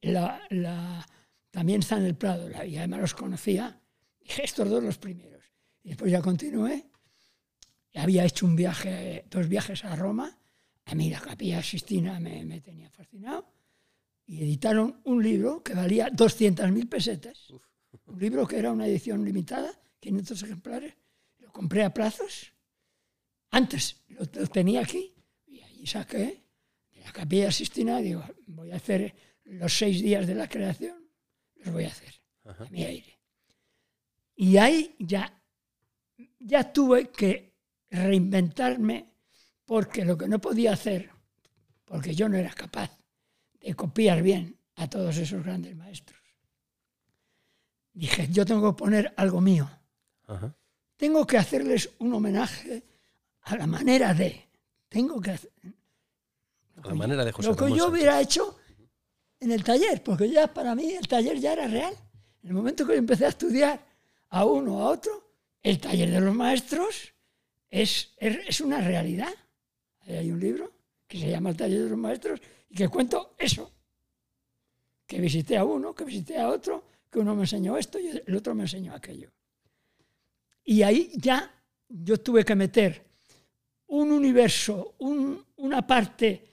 [0.00, 1.06] La- la-
[1.52, 3.80] también está en el Prado, la- y además los conocía.
[4.18, 5.44] Dije, estos dos los primeros.
[5.84, 6.88] Y después ya continué.
[7.94, 10.38] Había hecho un viaje, dos viajes a Roma.
[10.86, 13.46] A mí la capilla Sistina me, me tenía fascinado.
[14.26, 17.52] Y editaron un libro que valía 200.000 pesetas.
[18.06, 20.94] Un libro que era una edición limitada, 500 ejemplares.
[21.38, 22.52] Lo compré a plazos.
[23.50, 25.14] Antes lo, lo tenía aquí.
[25.46, 26.44] Y allí saqué
[26.92, 27.98] de la capilla Sistina.
[27.98, 30.96] Digo, voy a hacer los seis días de la creación.
[31.56, 32.64] Los voy a hacer Ajá.
[32.64, 33.18] a mi aire.
[34.34, 35.42] Y ahí ya,
[36.40, 37.51] ya tuve que
[37.92, 39.12] reinventarme
[39.64, 41.10] porque lo que no podía hacer,
[41.84, 42.90] porque yo no era capaz
[43.60, 46.20] de copiar bien a todos esos grandes maestros.
[47.92, 49.70] Dije, yo tengo que poner algo mío.
[50.26, 50.54] Ajá.
[50.96, 52.82] Tengo que hacerles un homenaje
[53.42, 54.48] a la manera de.
[54.88, 55.50] Tengo que hacer.
[56.82, 58.00] A la manera de José Lo que Ramón yo Sánchez.
[58.00, 58.58] hubiera hecho
[59.40, 61.94] en el taller, porque ya para mí el taller ya era real.
[62.42, 63.84] En el momento que yo empecé a estudiar
[64.30, 67.12] a uno a otro, el taller de los maestros
[67.72, 69.32] es, es, una realidad.
[70.02, 70.70] Ahí hay un libro
[71.08, 73.72] que se llama El taller de los maestros y que cuento eso.
[75.06, 78.36] Que visité a uno, que visité a otro, que uno me enseñó esto y el
[78.36, 79.30] otro me enseñó aquello.
[80.64, 81.50] Y ahí ya
[81.88, 83.02] yo tuve que meter
[83.86, 86.44] un universo, un- una parte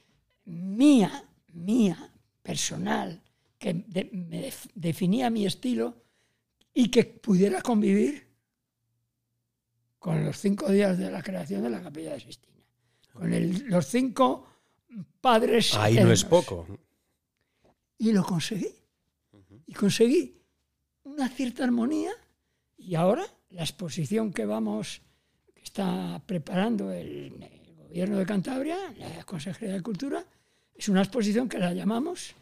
[0.45, 2.11] mía, mía,
[2.41, 3.22] personal,
[3.57, 5.95] que me def- definía mi estilo
[6.74, 8.26] y que pudiera convivir
[10.00, 12.58] con los cinco días de la creación de la Capilla de Sistina.
[13.14, 14.47] Con el- los cinco
[15.22, 15.74] padres.
[15.76, 16.66] Ahí no es poco.
[17.97, 18.70] Y lo conseguí.
[19.68, 20.41] Y conseguí
[21.04, 22.12] una cierta armonía
[22.78, 25.02] y ahora la exposición que vamos,
[25.54, 30.24] que está preparando el, el gobierno de Cantabria, la Consejería de Cultura,
[30.74, 32.34] es una exposición que la llamamos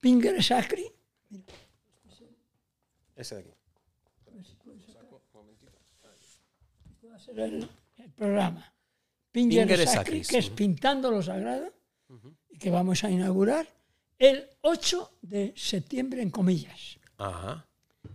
[0.00, 0.86] Pinger Sacri.
[3.14, 3.50] Ese de aquí.
[7.18, 8.72] Ser el, el programa.
[9.30, 10.50] Pinger, Pinger Sacri, que es.
[10.50, 11.72] Pintando lo Sagrado,
[12.48, 13.66] y que vamos a inaugurar
[14.18, 16.98] el 8 de septiembre en comillas.
[17.18, 17.66] Ajá.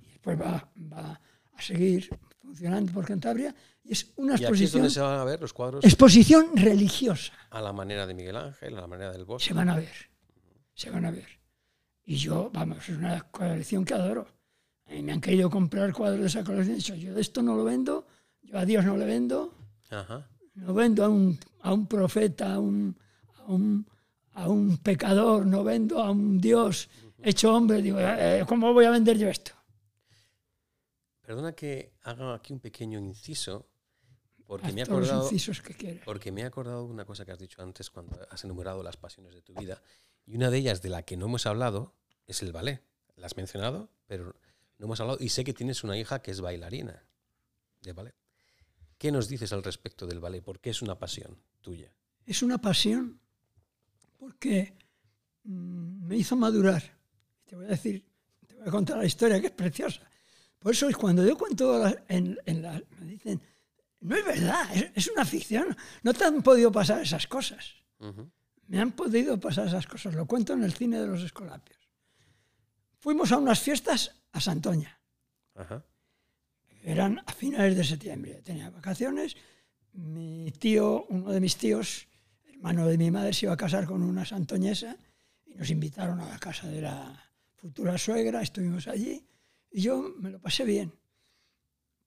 [0.03, 1.21] Y después va, va
[1.55, 2.09] a seguir
[2.41, 3.53] funcionando por Cantabria.
[3.83, 6.55] Y es una Y aquí es exposición, donde se van a ver los cuadros exposición
[6.55, 7.33] religiosa.
[7.49, 9.49] a la manera de Miguel Ángel, a la manera del Bosque.
[9.49, 10.09] Se van a ver.
[10.73, 11.27] Se van a ver.
[12.05, 14.27] Y yo, vamos, es una colección que adoro.
[14.89, 16.97] Mí me han querido comprar cuadros de esa colección.
[16.97, 18.05] Yo de esto no lo vendo,
[18.43, 19.53] yo a Dios no le vendo,
[19.89, 20.27] Ajá.
[20.55, 22.95] no vendo a un, a un profeta, a un,
[23.37, 23.87] a, un,
[24.33, 26.89] a un pecador, no vendo a un Dios
[27.21, 27.81] hecho hombre.
[27.81, 29.51] Digo, eh, ¿cómo voy a vender yo esto?
[31.21, 33.69] Perdona que haga aquí un pequeño inciso,
[34.45, 35.29] porque Haz me he acordado.
[35.29, 36.01] que.
[36.03, 38.97] Porque me he acordado de una cosa que has dicho antes cuando has enumerado las
[38.97, 39.81] pasiones de tu vida.
[40.25, 41.95] Y una de ellas de la que no hemos hablado
[42.27, 42.81] es el ballet.
[43.15, 44.35] La has mencionado, pero
[44.79, 45.17] no hemos hablado.
[45.21, 47.03] Y sé que tienes una hija que es bailarina
[47.81, 48.15] de ballet.
[49.03, 50.41] ¿Qué nos dices al respecto del ballet?
[50.41, 51.93] ¿Por qué es una pasión tuya?
[52.25, 53.19] es una pasión
[54.17, 54.77] porque
[55.43, 56.81] mm, me hizo madurar.
[57.45, 58.05] Te voy a decir,
[58.47, 60.09] te voy a contar la historia que es preciosa.
[60.57, 63.41] Por eso es cuando yo cuento la- en, en la, me dicen,
[63.99, 67.75] no es verdad, es, es una ficción, no te han podido pasar esas cosas.
[68.67, 71.89] Me han podido pasar esas cosas, lo cuento en el cine de los Escolapios.
[72.99, 74.97] Fuimos a unas fiestas a Santoña,
[75.55, 75.83] Ajá.
[76.83, 79.35] Eran a finales de septiembre, tenía vacaciones,
[79.93, 82.07] mi tío, uno de mis tíos,
[82.51, 84.97] hermano de mi madre, se iba a casar con una santoñesa
[85.45, 89.25] y nos invitaron a la casa de la futura suegra, estuvimos allí
[89.71, 90.93] y yo me lo pasé bien,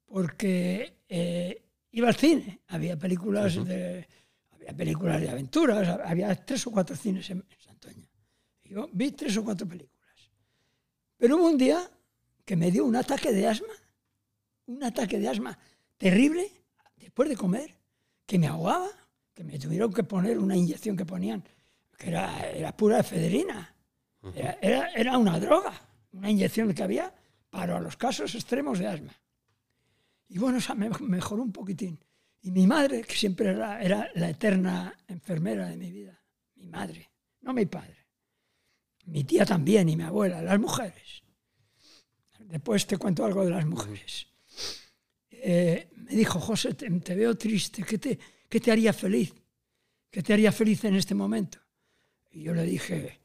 [0.04, 1.62] porque eh,
[1.92, 4.06] iba al cine, había películas, de,
[4.52, 8.08] había películas de aventuras, había tres o cuatro cines en, en Santoña.
[8.62, 10.30] Y yo vi tres o cuatro películas.
[11.16, 11.90] Pero hubo un día
[12.44, 13.72] que me dio un ataque de asma,
[14.66, 15.58] un ataque de asma
[15.96, 16.50] terrible,
[16.96, 17.74] después de comer,
[18.26, 18.88] que me ahogaba,
[19.34, 21.42] que me tuvieron que poner una inyección que ponían,
[21.96, 23.72] que era, era pura efedrina.
[24.34, 25.72] Era, era, era una droga,
[26.12, 27.14] una inyección que había
[27.50, 29.14] para los casos extremos de asma.
[30.28, 31.98] Y bueno, esa me mejoró un poquitín.
[32.42, 36.20] Y mi madre, que siempre era, era la eterna enfermera de mi vida,
[36.56, 37.10] mi madre,
[37.40, 38.06] no mi padre.
[39.06, 41.22] Mi tía también y mi abuela, las mujeres.
[42.40, 44.26] Después te cuento algo de las mujeres.
[45.48, 48.18] Eh, me dijo, José, te, te veo triste, ¿qué te,
[48.48, 49.32] ¿qué te haría feliz?
[50.10, 51.60] ¿Qué te haría feliz en este momento?
[52.32, 53.20] Y yo le dije,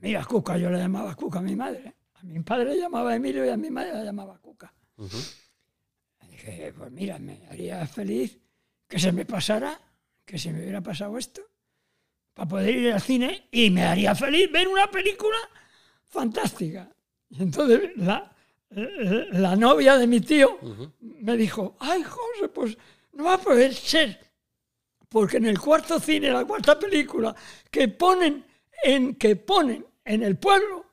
[0.00, 1.94] mira, Cuca, yo le llamaba Cuca a mi madre.
[2.14, 4.74] A mi padre le llamaba Emilio y a mi madre le llamaba Cuca.
[4.98, 8.36] Le dije, pues mira, me haría feliz
[8.88, 9.80] que se me pasara,
[10.24, 11.42] que se me hubiera pasado esto,
[12.34, 15.38] para poder ir al cine y me haría feliz ver una película
[16.08, 16.90] fantástica.
[17.28, 18.34] Y entonces la,
[18.70, 20.58] la novia de mi tío
[21.00, 22.76] me dijo, ay José, pues
[23.12, 24.18] no va a poder ser,
[25.08, 27.34] porque en el cuarto cine, la cuarta película
[27.70, 28.44] que ponen
[28.82, 30.86] en, que ponen en el pueblo,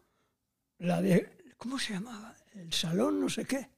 [0.80, 2.36] la de, ¿cómo se llamaba?
[2.53, 3.69] El Salón no sé qué.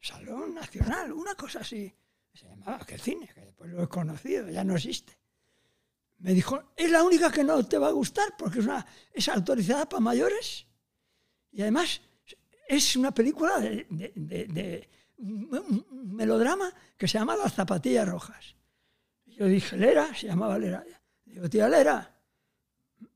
[0.00, 1.92] Salón Nacional, una cosa así.
[2.32, 3.28] Se llamaba, ¿qué cine?
[3.32, 5.18] Que después lo he conocido, ya no existe.
[6.18, 9.28] Me dijo, es la única que no te va a gustar porque es, una, es
[9.28, 10.66] autorizada para mayores
[11.50, 12.00] y además
[12.68, 14.88] es una película de, de- de- de-
[15.18, 15.84] un
[16.16, 18.56] melodrama que se llama Las zapatillas rojas.
[19.26, 20.84] Yo dije, Lera, se llamaba Lera.
[21.24, 22.18] Digo, tía Lera,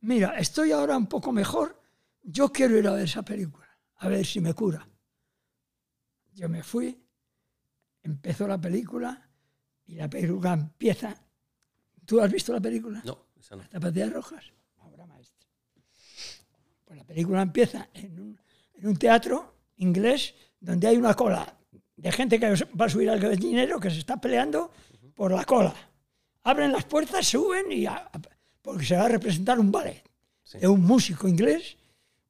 [0.00, 1.80] mira, estoy ahora un poco mejor,
[2.22, 3.66] yo quiero ir a ver esa película,
[3.96, 4.88] a ver si me cura.
[6.32, 7.02] Yo me fui,
[8.02, 9.28] empezó la película
[9.86, 11.14] y la película empieza.
[12.04, 13.02] ¿Tú has visto la película?
[13.04, 13.62] No, esa no.
[13.62, 14.44] Las zapatillas rojas,
[14.76, 15.48] una obra maestra.
[16.84, 18.40] Pues la película empieza en un,
[18.78, 21.56] en un teatro inglés donde hay una cola
[21.96, 24.70] de gente que va a subir al gallinero que se está peleando
[25.14, 25.74] por la cola.
[26.42, 28.20] Abren las puertas, suben y a- a-
[28.62, 30.02] porque se va a representar un ballet
[30.42, 30.58] Sí.
[30.58, 31.76] de un músico inglés,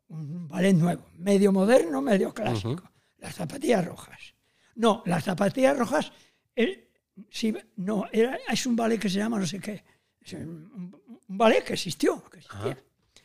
[0.09, 2.82] un ballet nuevo, medio moderno, medio clásico.
[3.18, 4.18] Las zapatillas rojas.
[4.76, 6.12] No, las zapatillas rojas,
[7.30, 9.84] sí, no, era, es un ballet que se llama no sé qué.
[10.20, 10.94] Es un,
[11.28, 12.78] un ballet que existió, que, existía,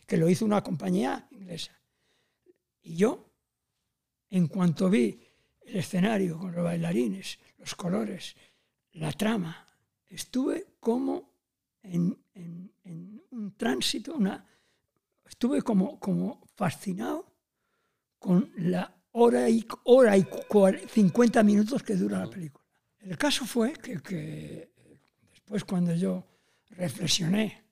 [0.07, 1.71] que lo hizo una compañía inglesa.
[2.81, 3.29] Y yo,
[4.29, 5.19] en cuanto vi
[5.61, 8.35] el escenario con los bailarines, los colores,
[8.93, 9.67] la trama,
[10.07, 11.33] estuve como
[11.83, 14.45] en, en- en un tránsito, una,
[15.25, 17.33] estuve como, como fascinado
[18.19, 20.25] con la hora y, hora y
[20.89, 22.65] 50 minutos que dura la película.
[22.99, 24.71] El caso fue que, que
[25.31, 26.25] después cuando yo
[26.69, 27.63] reflexioné,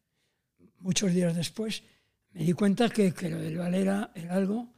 [0.80, 1.84] muchos días después,
[2.32, 4.74] me di cuenta que, que lo del ballet era, era, algo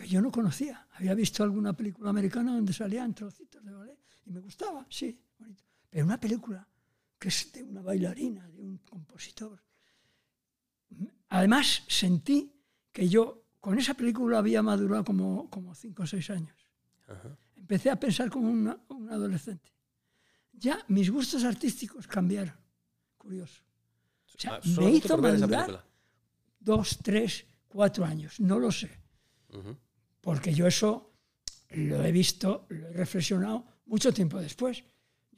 [0.00, 0.86] que yo no conocía.
[0.92, 5.62] Había visto alguna película americana donde salían trocitos de ballet y me gustaba, sí, bonito.
[5.90, 6.66] Pero una película
[7.18, 9.62] que es de una bailarina, de un compositor.
[11.28, 12.50] Además, sentí
[12.90, 16.56] que yo con esa película había madurado como, como cinco o seis años.
[17.56, 19.70] Empecé a pensar como un adolescente.
[20.52, 22.54] Ya mis gustos artísticos cambiaron.
[23.18, 23.62] Curioso.
[24.34, 25.84] O sea, ah, me hizo madurar
[26.58, 28.40] dos, tres, cuatro años.
[28.40, 28.90] No lo sé.
[30.20, 31.10] Porque yo eso
[31.70, 34.82] lo he visto, lo he reflexionado mucho tiempo después.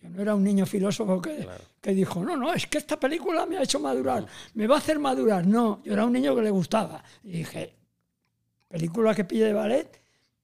[0.00, 1.46] Yo no era un niño filósofo que,
[1.80, 4.78] que dijo, no, no, es que esta película me ha hecho madurar, me va a
[4.78, 5.46] hacer madurar.
[5.46, 7.04] No, yo era un niño que le gustaba.
[7.22, 7.76] Y dije,
[8.68, 10.02] película que pille de ballet,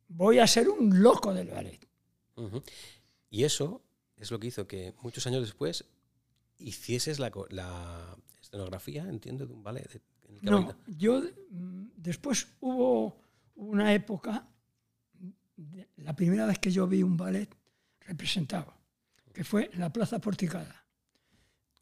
[0.08, 1.80] voy a ser un loco del ballet.
[3.30, 3.82] Y eso
[4.16, 5.84] es lo que hizo que muchos años después
[6.58, 10.00] hicieses la, la escenografía, entiendo, de un ballet.
[10.42, 13.16] no, yo mm, después hubo
[13.58, 14.48] una época,
[15.96, 17.48] la primera vez que yo vi un ballet
[18.00, 18.72] representado,
[19.32, 20.84] que fue en la Plaza Porticada,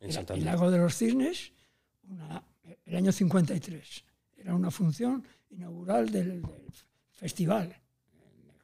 [0.01, 1.53] en el, Lago de los Cisnes,
[2.85, 4.05] el año 53.
[4.37, 6.43] Era una función inaugural del,
[7.11, 7.75] festival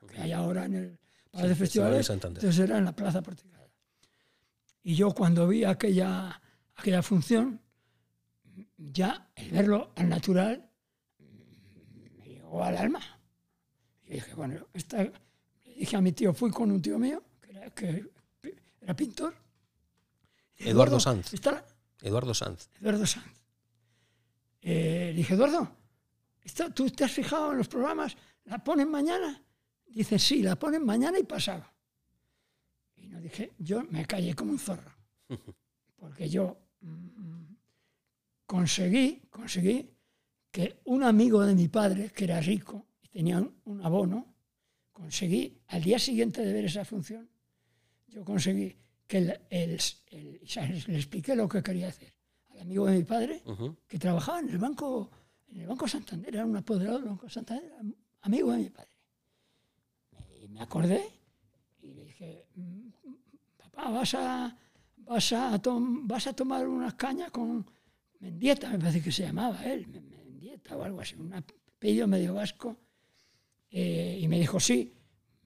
[0.08, 0.98] que hay ahora en el
[1.30, 2.10] Palacio de Festivales.
[2.10, 3.70] Entonces era en la Plaza Porticada.
[4.82, 6.40] Y yo cuando vi aquella,
[6.74, 7.60] aquella función,
[8.76, 10.71] ya el verlo al natural
[12.53, 13.00] llegó al alma.
[14.05, 17.50] Y dije, bueno, esta, le dije a mi tío, fui con un tío mío, que
[17.50, 18.11] era, que
[18.80, 19.34] era pintor.
[20.57, 21.32] Eduardo Sanz.
[22.03, 22.68] Eduardo Sanz.
[22.80, 23.44] Eduardo Sanz.
[24.61, 25.76] Eh, dije, Eduardo,
[26.74, 28.16] ¿tú te has fijado en los programas?
[28.44, 29.42] ¿La ponen mañana?
[29.86, 31.64] Dice, sí, la ponen mañana y pasado.
[32.96, 34.92] Y no dije, yo me callé como un zorro.
[35.96, 37.55] Porque yo mm,
[38.46, 39.91] conseguí, conseguí
[40.53, 44.32] que un amigo de mi padre, que era rico y tenía un abono,
[44.92, 47.28] conseguí, al día siguiente de ver esa función,
[48.07, 48.76] yo conseguí
[49.07, 49.78] que el,
[50.11, 52.12] le expliqué lo que quería hacer
[52.50, 53.42] al amigo de mi padre,
[53.88, 55.11] que trabajaba en el banco,
[55.48, 57.72] en el banco Santander, era un apoderado del Banco Santander,
[58.20, 58.90] amigo de mi padre.
[60.42, 61.03] Y me acordé
[61.80, 62.88] y le dije, mm,
[63.57, 64.57] papá, vas a,
[64.98, 67.64] vas a, vas a tomar unas cañas con
[68.20, 69.86] Mendieta, me parece que se llamaba él,
[70.70, 72.76] O algo así, un apellido medio vasco.
[73.70, 74.92] Eh, y me dijo, sí,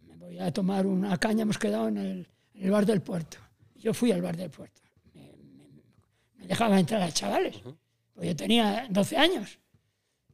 [0.02, 3.38] me voy a tomar una caña, hemos quedado en el, en el bar del puerto.
[3.76, 4.82] Yo fui al bar del puerto.
[5.14, 5.32] Me,
[6.38, 7.56] me, dejaba entrar a chavales.
[8.14, 9.58] Pues yo tenía 12 años.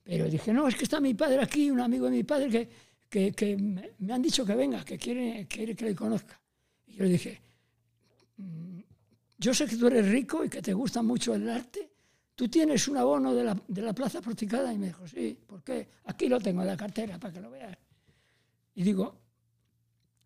[0.05, 2.68] Pero dije, no, es que está mi padre aquí, un amigo de mi padre que,
[3.09, 6.41] que, que me, han dicho que venga, que quiere, quiere que le conozca.
[6.87, 7.41] Y yo le dije,
[8.37, 8.81] mm,
[9.39, 11.91] yo sé que tú eres rico y que te gusta mucho el arte.
[12.35, 14.72] ¿Tú tienes un abono de la, de la Plaza Porticada?
[14.72, 15.89] Y me dijo, sí, ¿por qué?
[16.05, 17.76] Aquí lo tengo en la cartera para que lo veas.
[18.74, 19.20] Y digo,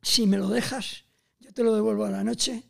[0.02, 1.04] si me lo dejas,
[1.40, 2.62] yo te lo devuelvo a la noche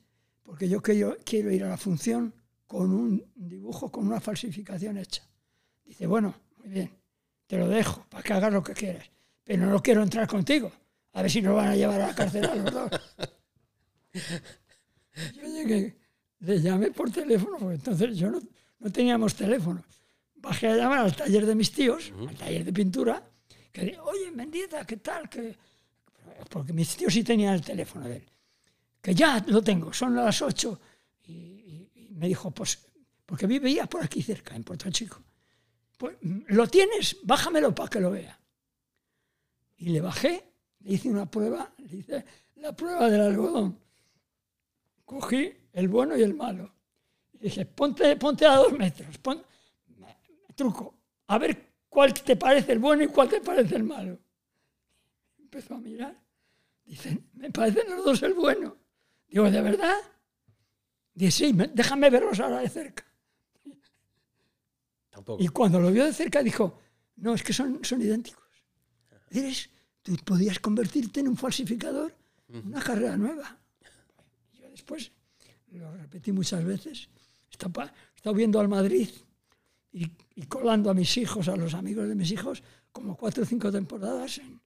[0.47, 1.17] porque yo quiero,
[1.53, 2.33] ir a la función
[2.67, 5.23] con un dibujo, con una falsificación hecha.
[5.85, 6.91] Dice, bueno, muy bien,
[7.47, 9.11] te lo dejo para que hagas lo que quieras,
[9.45, 10.71] pero no quiero entrar contigo.
[11.13, 12.91] A ver si nos van a llevar a la cárcel a los dos.
[15.35, 15.97] Yo llegué,
[16.41, 18.39] le llamé por teléfono, porque entonces yo no,
[18.79, 19.85] no teníamos teléfono.
[20.37, 23.23] Bajé a llamar al taller de mis tíos, al taller de pintura,
[23.73, 25.29] que oye, Mendieta, ¿qué tal?
[25.29, 25.57] Que...
[26.51, 28.27] Porque mis tíos sí tenían el teléfono de él
[29.07, 30.81] que ya lo tengo, son las ocho.
[31.29, 32.85] Y, me dijo, pues,
[33.25, 35.23] porque vivía por aquí cerca, en Puerto Chico.
[35.97, 36.17] Pues,
[36.49, 37.17] ¿lo tienes?
[37.23, 38.37] Bájamelo para que lo vea.
[39.77, 40.43] Y le bajé,
[40.81, 42.25] le hice una prueba, le hice
[42.57, 43.79] la prueba del algodón.
[45.05, 46.75] Cogí el bueno y el malo.
[47.41, 49.19] Dije, ponte, ponte a dos metros,
[50.55, 50.95] truco,
[51.27, 54.19] a ver cuál te parece el bueno y cuál te parece el malo.
[55.39, 56.19] Empezó a mirar.
[56.85, 58.77] Dicen, me parecen los dos el bueno.
[59.29, 59.97] Digo, ¿de verdad?
[61.15, 63.05] Dice, sí, déjame verlos ahora de cerca.
[65.39, 66.79] Y cuando lo vio de cerca dijo,
[67.17, 68.45] no, es que son, son idénticos.
[69.31, 69.71] Eres,
[70.03, 72.15] tú podías convertirte en un falsificador,
[72.49, 73.59] una carrera nueva.
[74.53, 75.11] Yo después
[75.73, 77.09] lo repetí muchas veces.
[77.61, 79.09] He estado viendo al Madrid
[79.93, 80.09] y,
[80.47, 84.39] colando a mis hijos, a los amigos de mis hijos, como cuatro o cinco temporadas
[84.39, 84.61] en,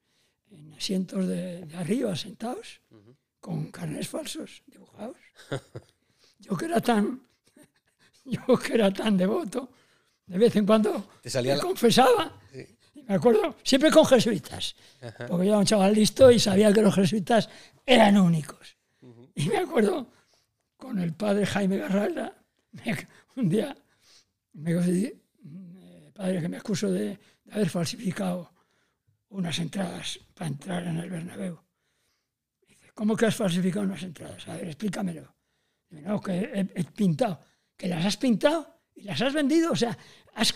[0.76, 2.80] asientos de, arriba, sentados
[3.38, 5.16] con carnes falsos dibujados.
[6.40, 7.20] Yo que era tan,
[8.24, 9.70] yo que era tan devoto,
[10.26, 12.40] de vez en cuando ¿Te salía me confesaba.
[12.94, 14.74] Y me acuerdo, siempre con jesuitas,
[15.28, 17.50] porque yo era un chaval listo y sabía que los jesuitas
[17.84, 18.74] eran únicos.
[19.34, 20.06] Y me acuerdo
[20.78, 22.39] con el padre Jaime Garralda,
[23.36, 23.76] un día
[24.52, 25.16] me dijo,
[26.14, 27.18] padre, que me acuso de,
[27.50, 28.52] haber falsificado
[29.30, 31.58] unas entradas para entrar en el Bernabéu.
[32.66, 34.46] Dice, ¿cómo que has falsificado unas entradas?
[34.48, 35.34] A ver, explícamelo.
[35.88, 37.40] Dice, no, que he, pintado.
[37.76, 39.72] ¿Que las has pintado y las has vendido?
[39.72, 39.96] O sea,
[40.34, 40.54] has,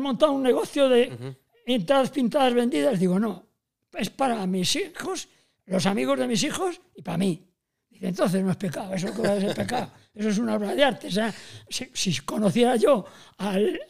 [0.00, 1.36] montado un negocio de
[1.66, 2.98] entradas pintadas vendidas.
[2.98, 3.46] Digo, no,
[3.92, 5.28] es para mis hijos,
[5.66, 7.46] los amigos de mis hijos y para mí.
[7.90, 9.90] Dice, entonces no es pecado, eso que es pecado.
[10.14, 11.06] Eso es una obra de arte.
[11.08, 11.32] O sea,
[11.68, 13.04] si, conociera yo
[13.38, 13.80] al,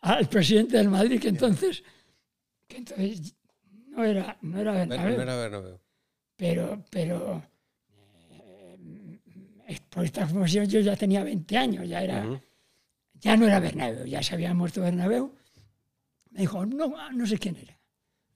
[0.00, 1.82] al, presidente del Madrid, que entonces,
[2.68, 3.34] que entonces
[3.88, 5.16] no era, no era Bernabéu.
[5.16, 5.80] No era Bernabéu.
[6.36, 7.42] Pero, pero
[9.66, 12.42] eh, por esta función yo ya tenía 20 años, ya era,
[13.14, 15.34] ya no era Bernabéu, ya se había muerto Bernabéu.
[16.30, 17.78] Me dijo, no, no sé quién era.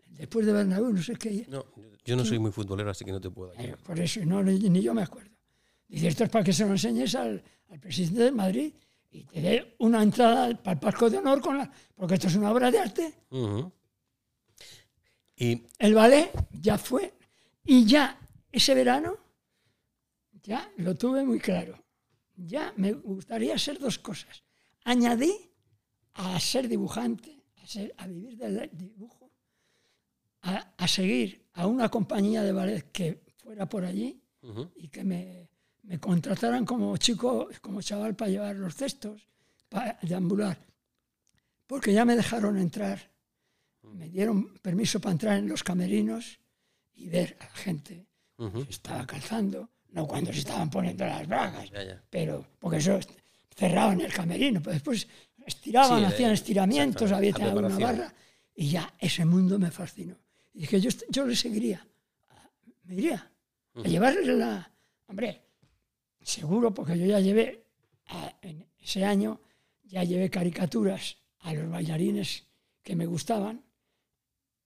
[0.06, 1.46] Después de Bernabéu, no sé qué.
[1.48, 1.64] No,
[2.04, 3.78] yo no soy muy futbolero, así que no te puedo ayudar.
[3.78, 5.30] Por eso, no, ni, yo me acuerdo.
[5.88, 8.72] Dice, esto es para que se lo enseñes al, al presidente del Madrid
[9.10, 12.36] y te dé una entrada para el Parco de Honor, con la, porque esto es
[12.36, 13.14] una obra de arte.
[15.36, 15.62] y...
[15.78, 17.14] El ballet ya fue,
[17.64, 18.18] y ya
[18.52, 19.16] ese verano,
[20.42, 21.82] ya lo tuve muy claro.
[22.36, 24.44] Ya me gustaría ser dos cosas.
[24.84, 25.32] Añadí
[26.14, 29.32] a ser dibujante, a, ser, a vivir del dibujo,
[30.42, 34.22] a, a, seguir a una compañía de ballet que fuera por allí
[34.76, 35.48] y que me
[35.88, 39.26] me contrataran como chico, como chaval para llevar los cestos,
[39.70, 40.58] para deambular.
[41.66, 43.10] Porque ya me dejaron entrar,
[43.82, 46.38] me dieron permiso para entrar en los camerinos
[46.94, 48.06] y ver a la gente.
[48.36, 51.70] Que estaba calzando, no cuando se estaban poniendo las bragas,
[52.10, 53.00] pero porque eso
[53.56, 55.08] cerraba en el camerino, pero después
[55.44, 58.14] estiraban, hacían estiramientos, había una barra,
[58.54, 60.16] y ya ese mundo me fascinó.
[60.52, 61.84] Y dije, yo, yo le seguiría,
[62.84, 63.32] me iría
[63.74, 64.70] a llevarle la...
[65.08, 65.47] Hombre,
[66.28, 67.64] seguro, porque yo ya llevé,
[68.42, 69.40] en ese año,
[69.84, 72.46] ya llevé caricaturas a los bailarines
[72.82, 73.64] que me gustaban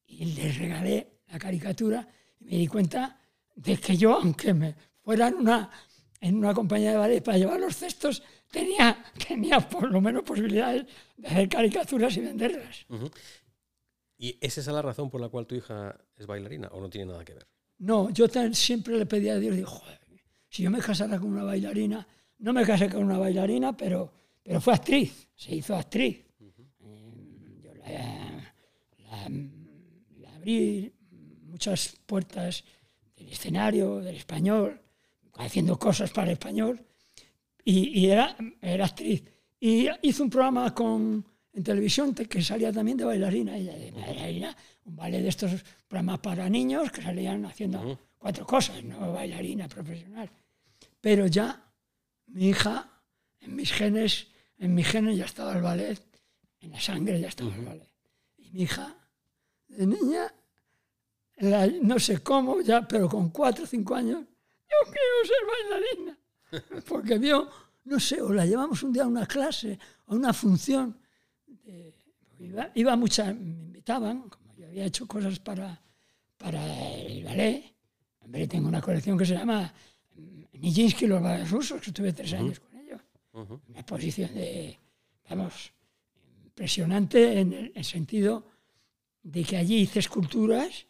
[0.07, 2.09] y les regalé la caricatura
[2.41, 3.21] y me di cuenta
[3.55, 5.71] de que yo, aunque me fuera en una,
[6.21, 10.87] en una compañía de ballet para llevar los cestos, tenía, tenía por lo menos posibilidades
[11.17, 12.87] de hacer caricaturas y venderlas.
[14.19, 17.11] ¿Y es esa la razón por la cual tu hija es bailarina o no tiene
[17.11, 17.47] nada que ver?
[17.79, 20.02] No, yo siempre le pedí a Dios, digo, joder,
[20.53, 22.07] si yo me casara con una bailarina,
[22.41, 26.27] no me casé con una bailarina, pero, pero fue actriz, se hizo actriz.
[26.79, 27.09] Eh,
[27.63, 27.73] yo
[29.01, 29.31] la,
[30.37, 30.93] abrí
[31.45, 32.65] muchas puertas
[33.17, 34.79] del escenario, del español,
[35.39, 36.85] haciendo cosas para el español,
[37.65, 39.25] y, era, era actriz.
[39.59, 41.25] Y hizo un programa con,
[41.55, 46.19] en televisión que salía también de bailarina, ella de bailarina, un ballet de estos programas
[46.19, 50.31] para niños que salían haciendo cuatro cosas, no bailarina profesional.
[51.03, 51.61] Pero ya
[52.29, 52.89] mi hija,
[53.41, 56.01] en mis genes, en mis genes ya estaba el ballet,
[56.61, 57.91] en la sangre ya estaba el ballet.
[58.39, 58.97] Y mi hija,
[59.67, 60.33] de niña,
[61.83, 66.83] no sé cómo, ya, pero con cuatro o cinco años, yo quiero ser bailarina.
[66.89, 67.51] Porque vio,
[67.85, 69.77] no sé, o la llevamos un día a una clase,
[70.07, 70.97] a una función.
[72.39, 75.83] iba, iba mucha, me invitaban, como yo había hecho cosas para,
[76.39, 77.75] para el ballet.
[78.21, 79.75] Hombre, tengo una colección que se llama
[80.63, 83.01] Nijinsky los rusos, que estuve tres años con ellos.
[83.33, 84.79] Una exposición de,
[85.29, 85.73] vamos,
[86.45, 88.47] impresionante en el, sentido
[89.25, 90.87] de que allí hice esculturas,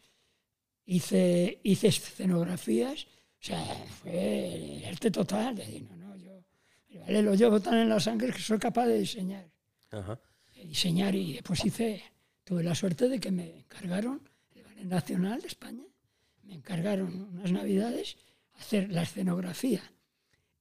[0.84, 3.64] hice, hice escenografías, o sea,
[4.02, 5.56] fue el arte total.
[5.56, 8.86] De decir, no, no, yo vale, lo llevo tan en la sangre que soy capaz
[8.86, 9.50] de diseñar.
[10.54, 12.02] De diseñar y después hice,
[12.44, 14.20] tuve la suerte de que me encargaron,
[14.54, 15.84] el Ballet Nacional de España,
[16.42, 18.18] me encargaron unas navidades
[18.58, 19.82] hacer la escenografía.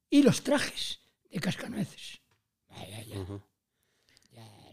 [0.10, 2.22] Y los trajes de cascanueces.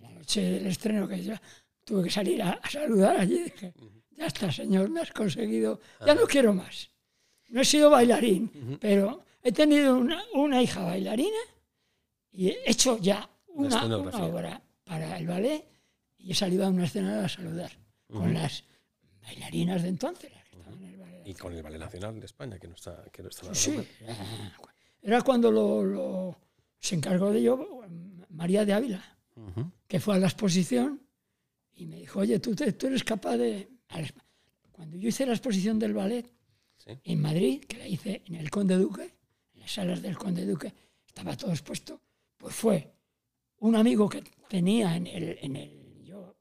[0.00, 1.40] la noche del estreno que ya
[1.84, 3.72] tuve que salir a, saludar allí, dije,
[4.16, 6.90] ya está, señor, me has conseguido, ya no quiero más.
[7.48, 11.38] No he sido bailarín, pero he tenido una, hija bailarina
[12.30, 15.64] y he hecho ya una, obra para el ballet
[16.18, 17.72] y he salido a una escena a saludar
[18.08, 18.64] con las
[19.22, 20.32] bailarinas de entonces,
[21.28, 23.72] y con el Ballet Nacional de España, que no está, que no está Sí,
[25.02, 26.38] era cuando lo,
[26.78, 27.82] se encargó de ello
[28.30, 29.18] María de Ávila,
[29.86, 31.02] que fue a la exposición
[31.74, 33.68] y me dijo, oye, tú, tú eres capaz de...
[34.72, 36.26] Cuando yo hice la exposición del ballet
[37.04, 39.14] en Madrid, que la hice en el Conde Duque,
[39.54, 40.72] en las salas del Conde Duque,
[41.06, 42.00] estaba todo expuesto,
[42.36, 42.92] pues fue
[43.58, 45.38] un amigo que tenía en el...
[45.42, 46.36] En el yo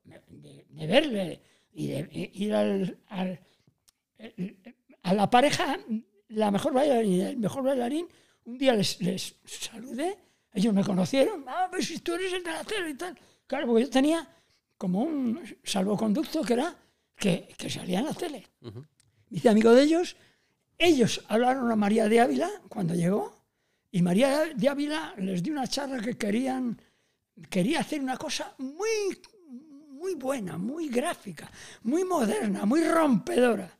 [0.70, 1.42] de verle
[1.74, 3.40] y de ir al, al-
[5.08, 5.80] a la pareja,
[6.28, 8.08] la mejor bailarina, el mejor bailarín,
[8.44, 10.18] un día les, les saludé,
[10.54, 13.18] ellos me conocieron, ah, pues si tú eres el de la tele y tal.
[13.48, 14.28] Claro, porque yo tenía
[14.78, 16.76] como un salvoconducto que era
[17.16, 18.48] que, que salía en la tele.
[19.30, 20.18] Me hice amigo de ellos,
[20.78, 23.34] ellos hablaron a María de Ávila cuando llegó,
[23.90, 26.82] y María de Ávila les dio una charla que querían,
[27.50, 29.18] quería hacer una cosa muy,
[29.90, 31.50] muy buena, muy gráfica,
[31.84, 33.77] muy moderna, muy rompedora.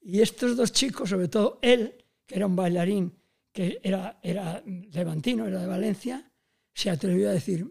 [0.00, 1.94] Y estos dos chicos, sobre todo él,
[2.26, 3.12] que era un bailarín,
[3.52, 6.30] que era, era levantino, era de Valencia,
[6.72, 7.66] se atrevió a decir,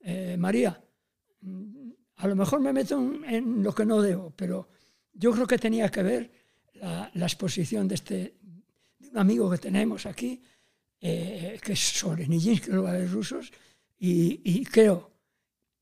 [0.00, 0.80] eh, María,
[2.16, 4.68] a lo mejor me meto en, lo que no debo, pero
[5.12, 6.30] yo creo que tenía que ver
[6.74, 8.38] la, la exposición de este
[8.98, 10.42] de un amigo que tenemos aquí,
[11.00, 13.52] eh, que es sobre Nijinsky, los bailes rusos,
[13.98, 15.12] y, y creo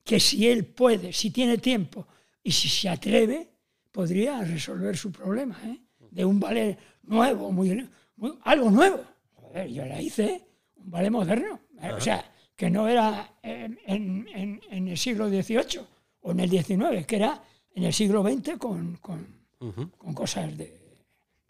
[0.04, 2.06] que si él puede, si tiene tiempo
[2.42, 3.55] y si se atreve,
[4.00, 5.78] podría resolver su problema, ¿eh?
[6.10, 9.00] de un ballet nuevo, muy, muy- algo nuevo.
[9.32, 11.92] Joder, yo la hice, un ballet moderno, ¿eh?
[11.94, 12.22] o sea,
[12.54, 15.80] que no era en, en- en- en el siglo XVIII
[16.20, 17.42] o en el XIX, que era
[17.74, 19.26] en el siglo XX con, con-
[19.60, 19.90] Ujú.
[19.96, 20.68] con cosas de.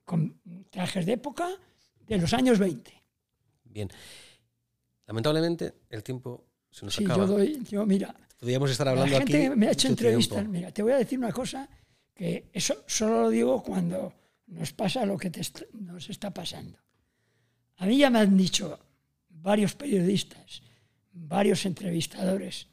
[0.05, 0.41] con
[0.71, 1.49] trajes de época
[2.07, 2.93] de los años 20.
[3.65, 3.89] Bien.
[5.09, 7.27] Lamentablemente, el tiempo se nos Sí, acaba.
[7.27, 7.61] yo doy.
[7.69, 9.49] Yo, mira, Podríamos estar la hablando gente aquí.
[9.49, 10.53] que me ha hecho entrevistas, tiempo.
[10.53, 11.69] mira, te voy a decir una cosa
[12.17, 14.13] que eso solo lo digo cuando
[14.49, 16.79] nos pasa lo que te est- nos está pasando.
[17.77, 18.79] A mí ya me han dicho
[19.29, 20.63] varios periodistas,
[21.13, 22.69] varios entrevistadores.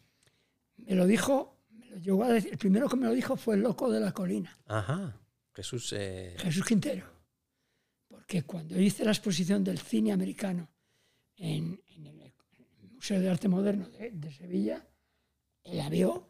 [0.77, 3.55] Me lo dijo, me lo llegó a decir, el primero que me lo dijo fue
[3.55, 4.57] el loco de la colina.
[4.65, 5.19] Ajá.
[5.53, 5.93] Jesús.
[5.95, 7.05] eh, Jesús Quintero.
[8.07, 10.69] Porque cuando hice la exposición del cine americano
[11.35, 12.33] en, en el
[12.91, 14.87] Museo de Arte Moderno de, de Sevilla,
[15.63, 16.29] él la vio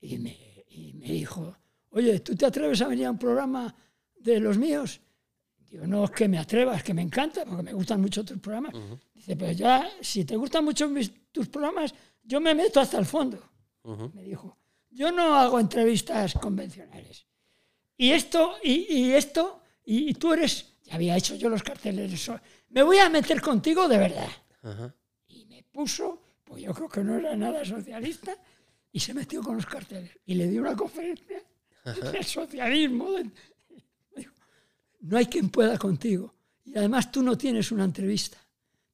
[0.00, 0.36] y me,
[0.68, 1.56] y me dijo,
[1.94, 3.74] oye, ¿tú te atreves a venir a un programa
[4.20, 5.00] de los míos?
[5.70, 8.74] Digo, no es que me atrevas, que me encanta, porque me gustan mucho tus programas.
[8.74, 11.92] ujú, Dice, pues ya, si te gustan mucho mis- tus programas,
[12.22, 13.38] yo me meto hasta el fondo
[14.14, 14.56] me dijo,
[14.90, 17.26] yo no hago entrevistas convencionales.
[17.96, 22.12] Y esto, y, y esto, y, y tú eres, ya había hecho yo los carteles,
[22.12, 22.38] eso,
[22.70, 24.28] me voy a meter contigo de verdad.
[25.28, 28.36] Y me puso, pues yo creo que no era nada socialista,
[28.92, 30.10] y se metió con los carteles.
[30.24, 31.42] Y le dio una conferencia
[31.84, 33.08] del socialismo.
[35.00, 36.34] no hay quien pueda contigo.
[36.64, 38.38] Y además tú no tienes una entrevista.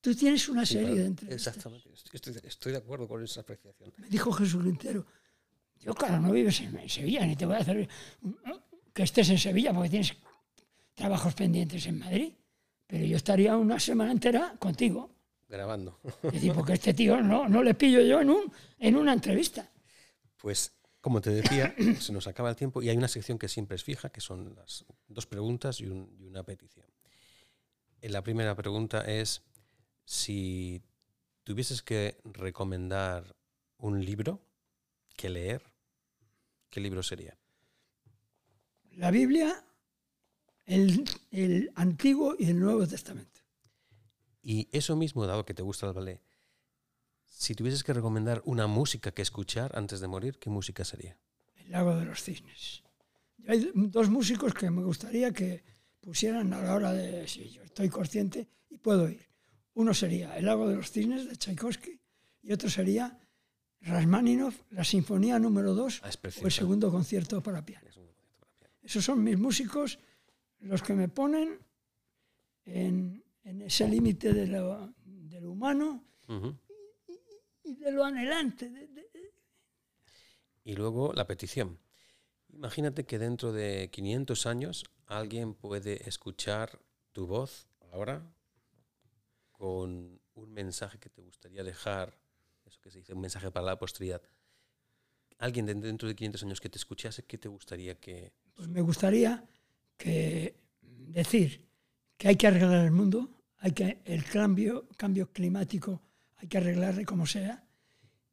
[0.01, 1.03] Tú tienes una Sí, serie claro.
[1.03, 1.57] de entrevistas.
[1.57, 1.88] Exactamente.
[2.12, 3.93] Estoy, estoy de acuerdo con esa apreciación.
[3.99, 5.07] Me dijo Jesús Quintero,
[5.78, 7.88] yo claro, no vives en, en Sevilla, ni te voy a hacer
[8.93, 10.14] que estés en Sevilla porque tienes
[10.95, 12.32] trabajos pendientes en Madrid,
[12.86, 15.11] pero yo estaría una semana entera contigo.
[15.49, 15.99] Grabando.
[16.24, 19.68] Es decir, porque este tío no, no le pillo yo en, un, en una entrevista.
[20.36, 23.77] Pues, como te decía, se nos acaba el tiempo y hay una sección que siempre
[23.77, 26.87] es fija, que son las dos preguntas y, un- y una petición.
[28.01, 29.43] Eh, La primera pregunta es
[30.05, 30.83] si
[31.45, 33.35] tuvieses que recomendar
[33.79, 34.41] un libro
[35.17, 35.63] que leer,
[36.71, 37.37] ¿qué libro sería?
[38.93, 39.65] La Biblia,
[40.67, 43.41] el, el Antiguo y el Nuevo Testamento.
[44.43, 46.21] Y eso mismo, dado que te gusta el ballet,
[47.41, 51.16] si tuvieses que recomendar una música que escuchar antes de morir, ¿qué música sería?
[51.57, 52.82] El lago de los cisnes.
[53.49, 55.64] Hay dos músicos que me gustaría que
[56.03, 59.26] pusieran a la hora de si yo estoy consciente y puedo ir.
[59.72, 61.99] Uno sería El lago de los cisnes de Tchaikovsky
[62.43, 63.18] y otro sería
[63.80, 66.11] Rasmaninov, la Sinfonía número 2 Ah,
[66.43, 67.88] o el segundo concierto para piano.
[68.82, 69.99] Esos son mis músicos
[70.59, 71.59] los que me ponen
[72.66, 76.05] en, en ese límite de de lo humano.
[77.71, 78.68] Y de lo anhelante.
[78.71, 79.11] de- de-
[80.64, 81.79] Y luego la petición.
[82.53, 86.81] Imagínate que dentro de 500 años alguien puede escuchar
[87.12, 88.23] tu voz ahora
[89.53, 92.16] con un mensaje que te gustaría dejar,
[92.66, 94.23] eso que se dice, un mensaje para la posteridad.
[95.39, 98.33] Alguien de- dentro de 500 años que te escuchase, ¿qué te gustaría que...
[98.55, 99.45] Pues me gustaría
[99.97, 101.66] que decir
[102.16, 106.03] que hay que arreglar el mundo, hay que el cambio, cambio climático
[106.41, 107.64] hay que arreglarle como sea.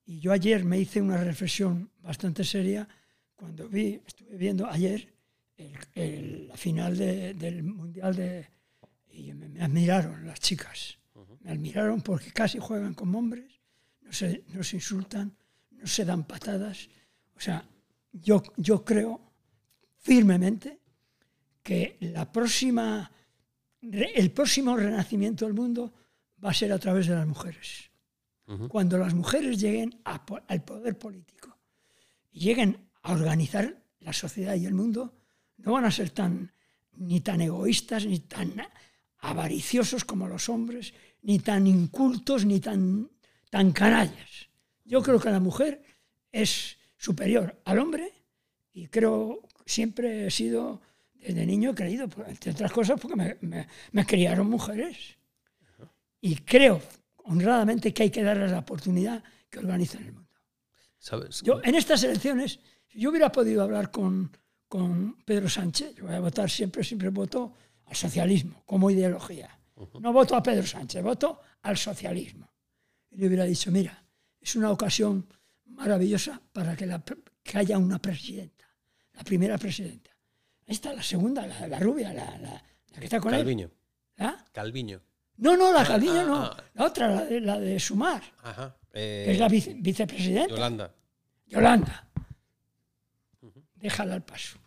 [0.05, 2.87] Y yo ayer me hice una reflexión bastante seria
[3.35, 5.13] cuando vi, estuve viendo ayer
[5.57, 8.47] el- el- la final de- del mundial de
[9.11, 10.99] y me, me admiraron las chicas,
[11.41, 13.59] me admiraron porque casi juegan como hombres,
[14.01, 15.35] no se, no se insultan,
[15.71, 16.87] no se dan patadas.
[17.35, 17.67] O sea,
[18.11, 19.21] yo, yo creo
[19.97, 20.79] firmemente
[21.63, 23.11] que la próxima,
[23.81, 25.93] el próximo renacimiento del mundo
[26.43, 27.89] va a ser a través de las mujeres.
[28.69, 31.57] Cuando las mujeres lleguen a al poder político
[32.31, 35.13] y lleguen a organizar la sociedad y el mundo,
[35.57, 36.53] no van a ser tan
[36.95, 38.53] ni tan egoístas, ni tan
[39.19, 40.93] avariciosos como los hombres,
[41.23, 43.09] ni tan incultos, ni tan,
[43.49, 44.49] tan canallas.
[44.85, 45.83] Yo creo que la mujer
[46.31, 48.13] es superior al hombre
[48.73, 50.81] y creo, siempre he sido,
[51.15, 53.37] desde niño he creído, entre otras cosas, porque
[53.91, 55.17] me, criaron mujeres.
[56.21, 56.81] Y creo
[57.27, 60.29] honradamente que hay que darles la oportunidad que organicen el mundo.
[60.97, 61.41] ¿Sabes?
[61.41, 64.31] Yo, en estas elecciones, si yo hubiera podido hablar con,
[64.67, 67.53] con Pedro Sánchez, yo voy a votar siempre, siempre voto
[67.85, 69.57] al socialismo como ideología.
[70.01, 72.51] No voto a Pedro Sánchez, voto al socialismo.
[73.11, 74.03] Y le hubiera dicho, mira,
[74.39, 75.27] es una ocasión
[75.65, 77.03] maravillosa para que, la,
[77.53, 78.65] haya una presidenta,
[79.13, 80.11] la primera presidenta.
[80.65, 82.63] Esta, la segunda, la, rubia, la,
[82.99, 83.67] que está con Calviño.
[83.67, 83.73] él.
[84.17, 84.43] ¿Ah?
[84.51, 85.01] Calviño.
[85.37, 86.35] No, no, la ah, Calviño ah, no.
[86.37, 86.63] Ah.
[86.73, 88.23] La otra, la de, la de Sumar.
[88.43, 88.75] Ajá.
[88.91, 90.49] que es la vicepresidenta.
[90.49, 90.93] Yolanda.
[91.47, 92.07] Yolanda.
[93.75, 94.57] Déjala al paso.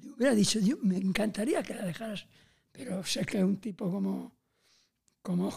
[0.00, 2.26] Le hubiera dicho, me encantaría que la dejaras,
[2.72, 4.32] pero sé que un tipo como,
[5.20, 5.52] como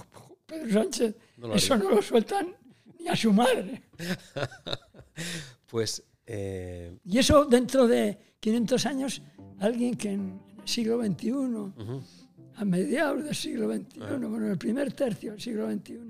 [0.45, 1.15] Pedro Sánchez,
[1.53, 2.53] eso no lo sueltan
[2.99, 3.83] ni a su madre.
[5.67, 6.03] pues...
[6.31, 9.21] Eh, y eso dentro de 500 años,
[9.59, 11.31] alguien que en el siglo XXI,
[12.59, 16.09] a mediados del siglo XXI, bueno, en el primer tercio del siglo XXI, en,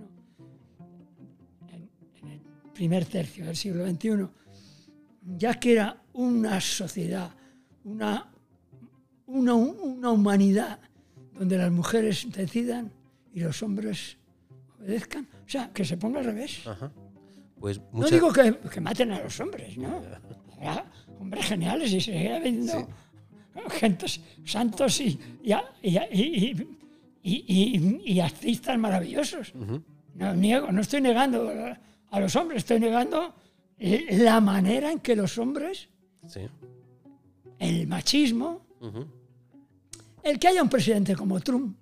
[2.24, 2.42] en el
[2.74, 4.28] primer tercio del siglo XXI,
[5.38, 7.30] ya que era una sociedad,
[7.84, 8.32] una,
[9.28, 10.80] una, una humanidad
[11.38, 12.92] donde las mujeres decidan
[13.32, 14.18] y los hombres
[14.80, 15.28] obedezcan.
[15.46, 16.64] O sea, que se ponga al revés.
[17.60, 20.02] Pues No digo que, que, maten a los hombres, ¿no?
[21.20, 22.88] hombres geniales y seguirá habiendo
[23.70, 25.54] gentes santos y, y,
[25.84, 26.68] y,
[27.24, 29.54] y, y artistas maravillosos.
[30.16, 31.50] No niego, no estoy negando
[32.10, 33.34] a los hombres, estoy negando
[33.78, 35.88] la manera en que los hombres,
[37.60, 38.66] el machismo,
[40.24, 41.78] el que haya un presidente como Trump,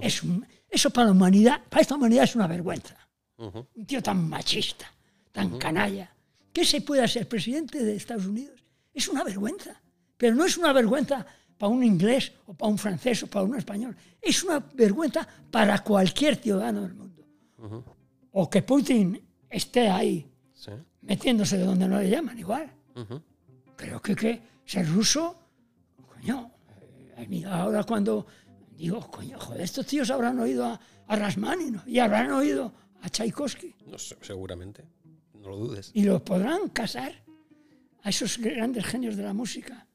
[0.00, 0.22] es
[0.70, 2.96] eso para la humanidad, para esta humanidad es una vergüenza.
[3.36, 4.86] Un tío tan machista,
[5.32, 6.14] tan canalla,
[6.52, 8.64] que se pueda ser presidente de Estados Unidos.
[8.94, 9.81] Es una vergüenza.
[10.22, 11.26] Pero no es una vergüenza
[11.58, 13.96] para un inglés o para un francés o para un español.
[14.20, 17.26] Es una vergüenza para cualquier ciudadano del mundo.
[18.30, 19.20] O que Putin
[19.50, 20.30] esté ahí
[21.00, 22.72] metiéndose de donde no le llaman, igual.
[23.76, 25.36] Pero que, que ser ruso,
[26.06, 26.52] coño,
[27.16, 28.24] eh, ahora cuando
[28.76, 31.34] digo, coño, joder, estos tíos habrán oído a, a
[31.84, 33.74] y habrán oído a Tchaikovsky.
[33.86, 34.84] No, seguramente,
[35.34, 35.90] no lo dudes.
[35.94, 37.12] Y los podrán casar
[38.04, 39.88] a esos grandes genios de la música.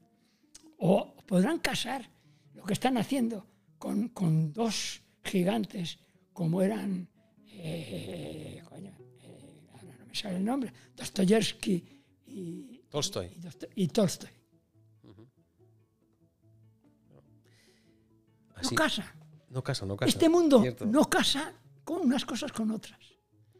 [0.78, 2.10] O podrán casar
[2.54, 3.46] lo que están haciendo
[3.78, 6.00] con, con dos gigantes
[6.34, 7.10] como eran
[7.60, 8.92] eh, coño,
[10.14, 13.30] sale el nombre, Dostoyevsky y Tolstoy.
[13.76, 14.30] Y, Tolstoy.
[18.64, 19.16] no casa.
[19.50, 20.10] No casa, no casa.
[20.10, 21.54] Este mundo no casa
[21.84, 23.00] con unas cosas con otras.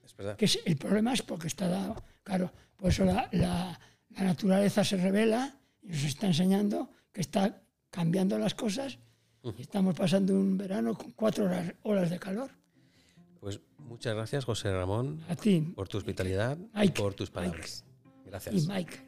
[0.04, 0.38] Es verdad.
[0.38, 5.60] Que el problema es porque está dado, claro, por eso la, la, naturaleza se revela
[5.84, 9.00] y nos está enseñando que está cambiando las cosas
[9.58, 12.52] y estamos pasando un verano con cuatro horas, horas de calor.
[13.40, 15.62] Pues muchas gracias, José Ramón, a ti.
[15.76, 17.84] por tu hospitalidad y por tus palabras.
[18.24, 18.54] Gracias.
[18.54, 19.07] Y Mike.